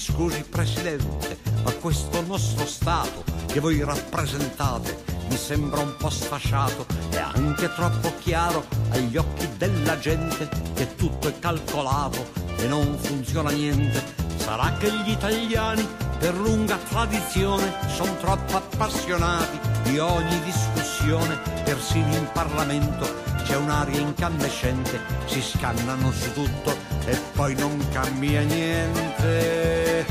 scusi 0.01 0.41
Presidente, 0.41 1.37
ma 1.63 1.71
questo 1.73 2.21
nostro 2.21 2.65
Stato 2.65 3.23
che 3.45 3.59
voi 3.59 3.83
rappresentate 3.83 5.03
mi 5.29 5.37
sembra 5.37 5.81
un 5.81 5.95
po' 5.95 6.09
sfasciato 6.09 6.87
e 7.11 7.17
anche 7.17 7.71
troppo 7.75 8.11
chiaro 8.19 8.65
agli 8.89 9.15
occhi 9.15 9.47
della 9.57 9.99
gente 9.99 10.49
che 10.73 10.95
tutto 10.95 11.27
è 11.27 11.37
calcolato 11.37 12.31
e 12.57 12.65
non 12.65 12.97
funziona 12.97 13.51
niente. 13.51 14.03
Sarà 14.37 14.73
che 14.79 14.91
gli 14.91 15.11
italiani 15.11 15.87
per 16.17 16.35
lunga 16.35 16.77
tradizione 16.77 17.71
sono 17.93 18.17
troppo 18.17 18.57
appassionati 18.57 19.59
di 19.83 19.99
ogni 19.99 20.41
discussione, 20.41 21.37
persino 21.63 22.15
in 22.15 22.27
Parlamento 22.33 23.30
c'è 23.43 23.55
un'aria 23.55 23.99
incandescente, 23.99 24.99
si 25.25 25.41
scannano 25.41 26.11
su 26.11 26.31
tutto 26.33 26.75
e 27.05 27.17
poi 27.33 27.55
non 27.55 27.85
cambia 27.91 28.41
niente. 28.41 30.05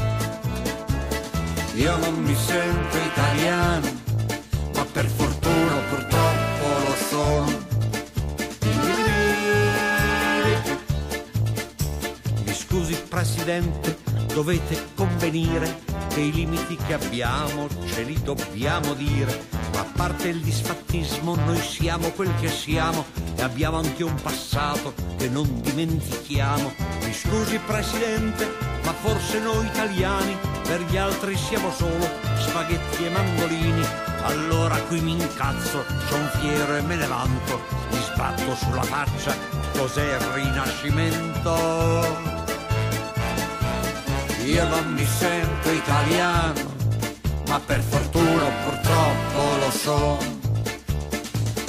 Io 1.75 1.97
non 1.97 2.15
mi 2.15 2.35
sento 2.35 2.97
italiano, 2.99 3.89
ma 4.75 4.85
per 4.85 5.07
fortuna 5.07 5.77
purtroppo 5.89 6.67
lo 6.87 6.95
sono. 7.09 7.69
Mi 12.45 12.53
scusi 12.55 12.95
Presidente, 13.09 13.99
dovete 14.35 14.89
convenire 14.95 15.83
che 16.09 16.21
i 16.21 16.33
limiti 16.33 16.77
che 16.77 16.95
abbiamo 16.95 17.69
ce 17.87 18.03
li 18.03 18.21
dobbiamo 18.23 18.95
dire. 18.95 19.60
A 19.81 19.87
parte 19.97 20.29
il 20.29 20.43
disfattismo, 20.43 21.37
noi 21.37 21.59
siamo 21.59 22.11
quel 22.11 22.31
che 22.39 22.51
siamo 22.51 23.07
e 23.35 23.41
abbiamo 23.41 23.79
anche 23.79 24.05
un 24.05 24.15
passato 24.21 24.93
che 25.17 25.31
non 25.31 25.49
dimentichiamo. 25.63 26.71
Mi 27.03 27.15
scusi 27.15 27.59
Presidente, 27.67 28.47
ma 28.85 28.93
forse 28.93 29.41
noi 29.41 29.65
italiani 29.65 30.37
per 30.65 30.83
gli 30.83 30.99
altri 30.99 31.35
siamo 31.35 31.73
solo 31.73 32.07
spaghetti 32.37 33.07
e 33.07 33.09
mandolini. 33.09 33.83
Allora 34.25 34.77
qui 34.83 35.01
mi 35.01 35.13
incazzo, 35.13 35.83
son 36.11 36.31
fiero 36.41 36.77
e 36.77 36.83
me 36.83 36.97
ne 36.97 37.07
vanto, 37.07 37.63
mi 37.91 38.03
sbatto 38.03 38.55
sulla 38.57 38.83
faccia, 38.83 39.35
cos'è 39.79 40.15
il 40.15 40.21
rinascimento? 40.35 42.29
Io 44.45 44.69
non 44.69 44.93
mi 44.93 45.07
sento 45.07 45.71
italiano, 45.71 46.70
ma 47.51 47.59
per 47.59 47.81
fortuna 47.81 48.45
purtroppo 48.65 49.57
lo 49.59 49.71
sono. 49.73 50.19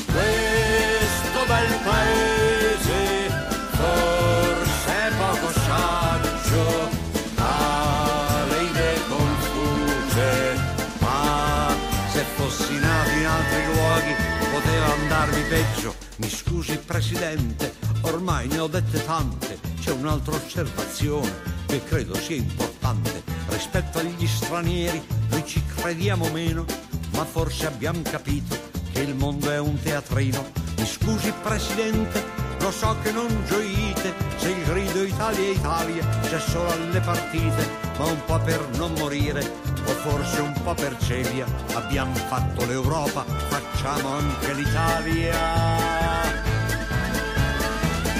Questo 0.06 1.40
bel 1.48 1.80
paese 1.84 3.30
forse 3.72 4.92
è 4.92 5.12
poco 5.18 5.52
saggio, 5.52 6.90
ha 7.38 8.46
le 8.48 8.62
idee 8.62 9.00
confuse, 9.10 10.60
ma 11.00 11.76
se 12.12 12.24
fossi 12.36 12.78
nato 12.78 13.10
in 13.10 13.26
altri 13.26 13.66
luoghi 13.74 14.16
poteva 14.52 14.94
andarmi 14.94 15.42
peggio. 15.50 15.96
Mi 16.18 16.30
scusi 16.30 16.78
Presidente, 16.78 17.74
ormai 18.02 18.48
ne 18.48 18.60
ho 18.60 18.68
dette 18.68 19.04
tante, 19.04 19.60
c'è 19.80 19.90
un'altra 19.90 20.36
osservazione 20.36 21.50
che 21.66 21.84
credo 21.84 22.14
sia 22.14 22.36
importante. 22.36 23.24
Rispetto 23.48 23.98
agli 23.98 24.28
stranieri 24.28 25.21
noi 25.42 25.48
ci 25.48 25.64
crediamo 25.76 26.30
meno, 26.30 26.66
ma 27.14 27.26
forse 27.26 27.66
abbiamo 27.66 28.02
capito 28.04 28.56
che 28.92 29.02
il 29.02 29.16
mondo 29.16 29.50
è 29.50 29.58
un 29.60 29.80
teatrino. 29.82 30.52
Mi 30.78 30.86
scusi 30.86 31.34
Presidente, 31.42 32.24
lo 32.60 32.72
so 32.72 32.96
che 33.02 33.12
non 33.12 33.28
gioite 33.48 34.14
se 34.38 34.50
il 34.50 34.64
grido 34.64 35.04
Italia 35.04 35.52
Italia 35.52 36.08
c'è 36.22 36.40
solo 36.40 36.72
alle 36.72 37.00
partite, 37.00 37.68
ma 37.98 38.06
un 38.06 38.24
po' 38.26 38.40
per 38.40 38.68
non 38.76 38.94
morire 38.94 39.42
o 39.86 39.92
forse 39.92 40.42
un 40.42 40.54
po' 40.64 40.76
per 40.76 40.96
celia. 41.00 41.46
Abbiamo 41.74 42.14
fatto 42.14 42.66
l'Europa, 42.66 43.26
facciamo 43.50 44.10
anche 44.10 44.54
l'Italia. 44.54 45.40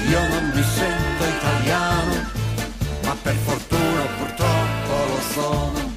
Io 0.10 0.28
non 0.28 0.52
mi 0.56 0.64
sento 0.64 1.24
italiano, 1.24 2.30
ma 3.04 3.16
per 3.22 3.36
fortuna 3.36 4.02
purtroppo 4.18 5.06
lo 5.06 5.22
sono. 5.34 5.91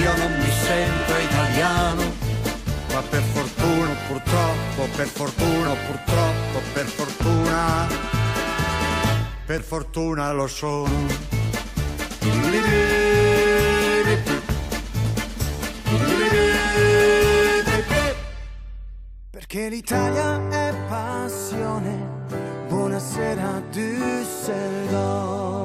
Io 0.00 0.16
non 0.16 0.32
mi 0.32 0.50
sento 0.50 1.12
italiano, 1.18 2.02
ma 2.90 3.02
per 3.02 3.20
fortuna 3.20 3.94
purtroppo, 4.08 4.88
per 4.96 5.06
fortuna 5.06 5.74
purtroppo, 5.74 6.60
per 6.72 6.86
fortuna, 6.86 7.86
per 9.44 9.62
fortuna 9.62 10.32
lo 10.32 10.46
sono. 10.46 11.06
Perché 19.30 19.68
l'Italia 19.68 20.48
è 20.48 20.74
passione. 20.88 22.08
Buonasera 22.68 23.62
Düsseldorf. 23.70 25.59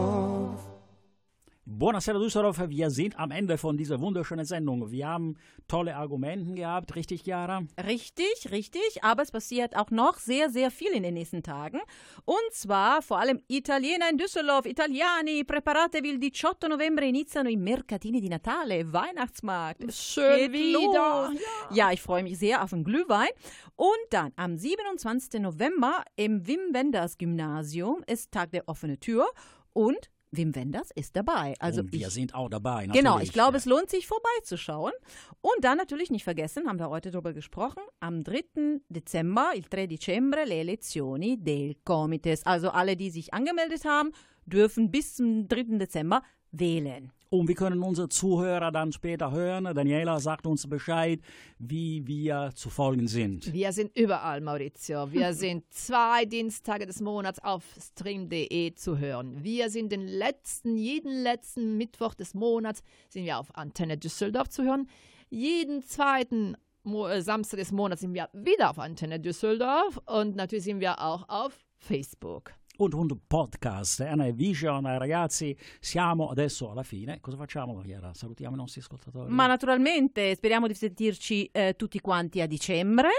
Buonasera 1.78 2.18
Düsseldorf, 2.20 2.70
wir 2.70 2.90
sind 2.90 3.20
am 3.20 3.32
Ende 3.32 3.58
von 3.58 3.76
dieser 3.76 4.00
wunderschönen 4.00 4.46
Sendung. 4.46 4.92
Wir 4.92 5.10
haben 5.10 5.36
tolle 5.68 5.98
Argumenten 5.98 6.56
gehabt, 6.56 6.96
richtig, 6.96 7.24
Chiara? 7.24 7.64
Richtig, 7.86 8.50
richtig. 8.50 9.04
Aber 9.04 9.24
es 9.24 9.32
passiert 9.32 9.76
auch 9.76 9.92
noch 9.92 10.18
sehr, 10.18 10.50
sehr 10.50 10.72
viel 10.72 10.94
in 10.94 11.04
den 11.04 11.16
nächsten 11.16 11.44
Tagen. 11.44 11.82
Und 12.24 12.54
zwar 12.54 13.02
vor 13.02 13.20
allem 13.20 13.42
Italiener 13.50 14.10
in 14.10 14.18
Düsseldorf, 14.18 14.66
Italiani, 14.66 15.44
preparatevi 15.44 16.12
il 16.12 16.32
18 16.32 16.70
novembre 16.70 17.08
iniziano 17.08 17.50
i 17.50 17.58
mercatini 17.58 18.22
di 18.22 18.30
Natale, 18.30 18.94
Weihnachtsmarkt. 18.94 19.94
Schön 19.94 20.38
geht 20.38 20.54
wieder. 20.54 21.30
los. 21.30 21.42
Ja, 21.72 21.92
ich 21.92 22.02
freue 22.02 22.24
mich 22.24 22.40
sehr 22.40 22.64
auf 22.64 22.70
den 22.70 22.86
Glühwein. 22.86 23.28
Und 23.76 23.88
dann 24.12 24.32
am 24.38 24.58
27. 24.58 25.42
November 25.42 26.06
im 26.16 26.48
Wim 26.48 26.72
Wenders 26.72 27.18
Gymnasium 27.18 28.02
ist 28.08 28.32
Tag 28.32 28.52
der 28.52 28.70
offenen 28.70 28.98
Tür 29.02 29.28
und 29.74 30.10
Wim 30.38 30.56
Wenders 30.56 30.92
ist 30.96 31.16
dabei. 31.16 31.56
Also 31.60 31.82
Und 31.82 31.92
wir 31.92 32.08
ich, 32.08 32.14
sind 32.14 32.36
auch 32.36 32.50
dabei. 32.50 32.88
Genau, 32.88 33.12
natürlich. 33.12 33.30
ich 33.30 33.34
glaube, 33.34 33.58
es 33.58 33.66
lohnt 33.66 33.90
sich 33.90 34.08
vorbeizuschauen. 34.08 34.94
Und 35.42 35.64
dann 35.64 35.78
natürlich 35.78 36.12
nicht 36.12 36.24
vergessen, 36.24 36.68
haben 36.68 36.80
wir 36.80 36.90
heute 36.90 37.12
darüber 37.12 37.34
gesprochen, 37.34 37.82
am 38.00 38.24
3. 38.24 38.82
Dezember, 38.90 39.52
il 39.56 39.64
3 39.70 39.88
dicembre, 39.88 40.46
le 40.46 40.56
elezioni 40.56 41.38
del 41.38 41.76
Comites. 41.84 42.46
Also 42.46 42.70
alle, 42.70 42.96
die 42.96 43.10
sich 43.10 43.34
angemeldet 43.34 43.86
haben, 43.86 44.12
dürfen 44.46 44.92
bis 44.92 45.16
zum 45.16 45.48
3. 45.48 45.78
Dezember 45.78 46.22
wählen. 46.52 47.12
Und 47.40 47.48
wir 47.48 47.56
können 47.56 47.84
unsere 47.84 48.10
Zuhörer 48.10 48.72
dann 48.72 48.92
später 48.92 49.32
hören. 49.32 49.66
Daniela 49.66 50.20
sagt 50.20 50.48
uns 50.48 50.68
Bescheid, 50.68 51.20
wie 51.60 52.06
wir 52.08 52.52
zu 52.56 52.70
folgen 52.70 53.08
sind. 53.08 53.52
Wir 53.52 53.72
sind 53.72 53.96
überall, 53.98 54.42
Maurizio. 54.42 55.12
Wir 55.12 55.34
sind 55.36 55.64
zwei 55.74 56.26
Dienstage 56.26 56.86
des 56.86 57.02
Monats 57.02 57.40
auf 57.40 57.64
stream.de 57.78 58.74
zu 58.76 58.98
hören. 58.98 59.44
Wir 59.44 59.70
sind 59.70 59.92
den 59.92 60.08
letzten, 60.08 60.78
jeden 60.78 61.24
letzten 61.24 61.78
Mittwoch 61.78 62.14
des 62.14 62.34
Monats 62.34 62.82
sind 63.10 63.26
wir 63.26 63.38
auf 63.38 63.56
Antenne 63.56 63.98
Düsseldorf 63.98 64.50
zu 64.50 64.64
hören. 64.64 64.88
Jeden 65.30 65.84
zweiten 65.84 66.56
äh, 66.86 67.22
Samstag 67.22 67.58
des 67.58 67.72
Monats 67.72 68.02
sind 68.02 68.14
wir 68.14 68.30
wieder 68.34 68.70
auf 68.70 68.80
Antenne 68.80 69.20
Düsseldorf 69.20 70.00
und 70.06 70.36
natürlich 70.36 70.66
sind 70.66 70.80
wir 70.80 71.02
auch 71.02 71.28
auf 71.28 71.54
Facebook. 71.78 72.54
Und 72.78 72.94
un 72.94 73.08
podcast, 73.26 74.02
Ana 74.02 74.30
Vision, 74.32 74.84
ragazzi, 74.98 75.56
siamo 75.80 76.28
adesso 76.28 76.72
alla 76.72 76.84
fine. 76.84 77.22
Cosa 77.22 77.38
facciamo, 77.38 77.80
Chiara? 77.80 78.14
Salutiamo 78.14 78.56
i 78.56 78.58
nostri 78.58 78.82
ascoltatori. 78.82 79.32
Ma 79.32 79.48
naturalmente 79.48 80.36
speriamo 80.36 80.68
di 80.68 80.74
sentirci 80.74 81.50
eh, 81.54 81.76
tutti 81.78 82.02
quanti 82.02 82.42
a 82.42 82.48
dicembre. 82.48 83.10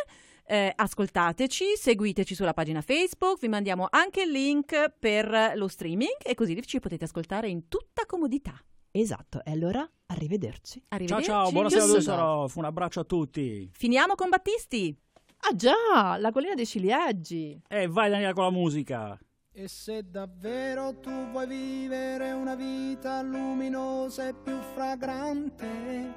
Eh, 0.44 0.70
ascoltateci, 0.76 1.64
seguiteci 1.74 2.34
sulla 2.34 2.52
pagina 2.52 2.82
Facebook, 2.82 3.40
vi 3.40 3.48
mandiamo 3.48 3.86
anche 3.88 4.22
il 4.22 4.30
link 4.30 4.92
per 4.98 5.52
lo 5.56 5.68
streaming 5.68 6.18
e 6.22 6.34
così 6.34 6.60
ci 6.62 6.78
potete 6.78 7.04
ascoltare 7.04 7.48
in 7.48 7.66
tutta 7.68 8.04
comodità. 8.04 8.62
Esatto, 8.90 9.42
e 9.42 9.50
allora 9.52 9.88
arrivederci. 10.06 10.80
Ciao 10.80 10.86
Arrivederci. 10.90 11.24
ciao, 11.30 11.50
buonasera 11.50 11.82
Düsseldorf. 11.84 11.98
Düsseldorf, 11.98 12.56
un 12.56 12.64
abbraccio 12.64 13.00
a 13.00 13.04
tutti. 13.04 13.70
Finiamo 13.72 14.14
con 14.14 14.28
Battisti. 14.28 14.96
Ah 15.38 15.54
già, 15.54 16.16
la 16.18 16.30
collina 16.30 16.54
dei 16.54 16.66
ciliegi. 16.66 17.60
E 17.68 17.86
vai 17.88 18.10
Daniela 18.10 18.32
con 18.32 18.44
la 18.44 18.50
musica. 18.50 19.18
E 19.58 19.68
se 19.68 20.04
davvero 20.10 21.00
tu 21.00 21.30
vuoi 21.30 21.46
vivere 21.46 22.30
una 22.32 22.54
vita 22.54 23.22
luminosa 23.22 24.28
e 24.28 24.34
più 24.34 24.60
fragrante, 24.74 26.12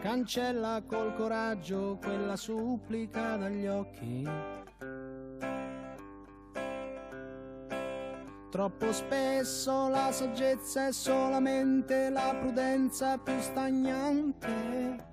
cancella 0.00 0.82
col 0.86 1.14
coraggio 1.16 1.98
quella 2.00 2.36
supplica 2.36 3.36
dagli 3.36 3.66
occhi. 3.66 4.26
Troppo 8.50 8.90
spesso 8.90 9.88
la 9.88 10.10
saggezza 10.12 10.86
è 10.86 10.92
solamente 10.92 12.08
la 12.08 12.34
prudenza 12.40 13.18
più 13.18 13.38
stagnante. 13.38 15.11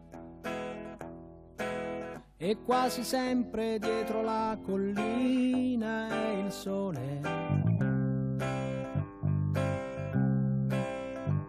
E 2.42 2.56
quasi 2.64 3.04
sempre 3.04 3.80
dietro 3.80 4.22
la 4.22 4.58
collina 4.64 6.08
è 6.08 6.38
il 6.38 6.50
sole. 6.54 7.20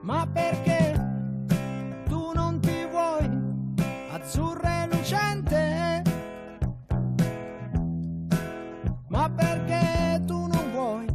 Ma 0.01 0.26
perché 0.26 1.01
tu 2.09 2.32
non 2.34 2.59
ti 2.59 2.84
vuoi 2.91 3.30
azzurra 4.11 4.82
e 4.82 4.97
lucente? 4.97 6.03
Ma 9.07 9.30
perché 9.30 10.24
tu 10.26 10.49
non 10.49 10.72
vuoi 10.72 11.07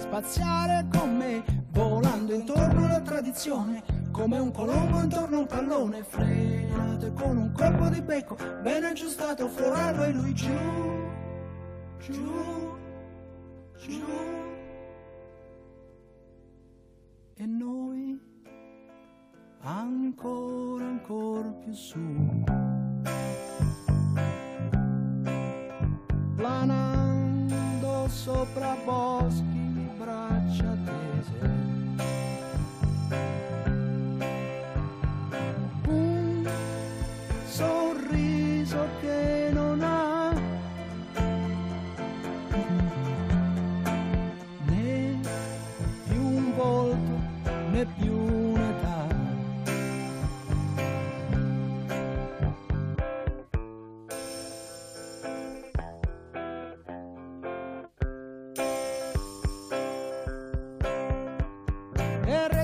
spaziare 0.00 0.86
con 0.92 1.16
me 1.16 1.42
volando 1.70 2.34
intorno 2.34 2.84
alla 2.84 3.00
tradizione? 3.00 3.97
Come 4.18 4.38
un 4.40 4.50
colombo 4.50 5.00
intorno 5.00 5.36
a 5.36 5.38
un 5.38 5.46
pallone 5.46 6.02
frenato 6.02 7.06
e 7.06 7.12
con 7.12 7.36
un 7.36 7.52
colpo 7.52 7.88
di 7.88 8.02
becco 8.02 8.36
ben 8.62 8.82
aggiustato 8.82 9.46
florarlo 9.46 10.02
e 10.02 10.12
lui 10.12 10.34
giù, 10.34 10.48
giù, 12.00 12.76
giù. 13.78 14.02
E 17.34 17.46
noi 17.46 18.20
ancora, 19.60 20.84
ancora 20.84 21.50
più 21.50 21.72
su. 21.72 22.44
Planando 26.34 28.08
sopra 28.08 28.76
boschi 28.84 29.72
di 29.74 29.88
braccia 29.96 30.76
tese. 30.84 31.57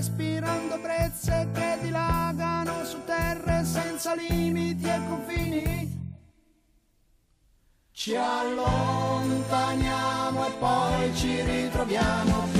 respirando 0.04 0.76
brezze 0.80 1.48
che 1.54 1.78
dilagano 1.80 2.84
su 2.84 3.02
terre 3.06 3.64
senza 3.64 4.14
limiti 4.14 4.84
e 4.84 5.00
confini. 5.08 6.02
Ci 7.90 8.14
allontaniamo 8.14 8.76
e 10.46 10.50
poi 10.58 11.14
ci 11.14 11.40
ritroviamo 11.40 12.53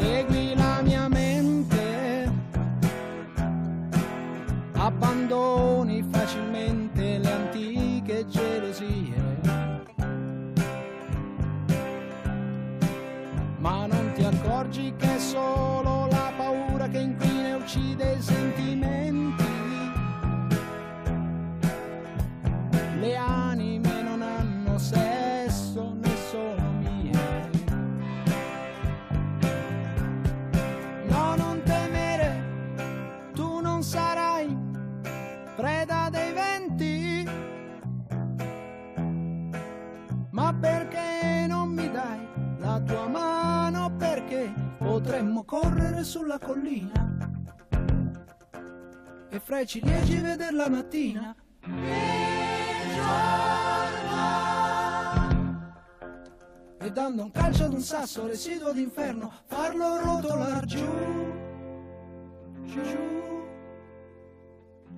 Say 0.00 0.29
i 49.60 49.66
ciliegi 49.66 50.18
veder 50.20 50.54
la 50.54 50.68
mattina. 50.70 51.36
E 56.78 56.90
dando 56.90 57.24
un 57.24 57.30
calcio 57.30 57.64
ad 57.64 57.72
un 57.74 57.80
sasso 57.80 58.26
residuo 58.26 58.72
d'inferno, 58.72 59.30
farlo 59.46 59.98
rotolar 59.98 60.64
giù, 60.64 60.86
giù, 62.64 62.82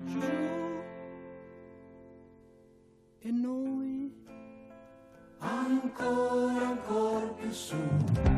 giù. 0.05 0.21
E 3.19 3.31
noi 3.31 4.13
ancora, 5.39 6.67
ancora 6.67 7.27
più 7.35 7.51
su. 7.51 8.32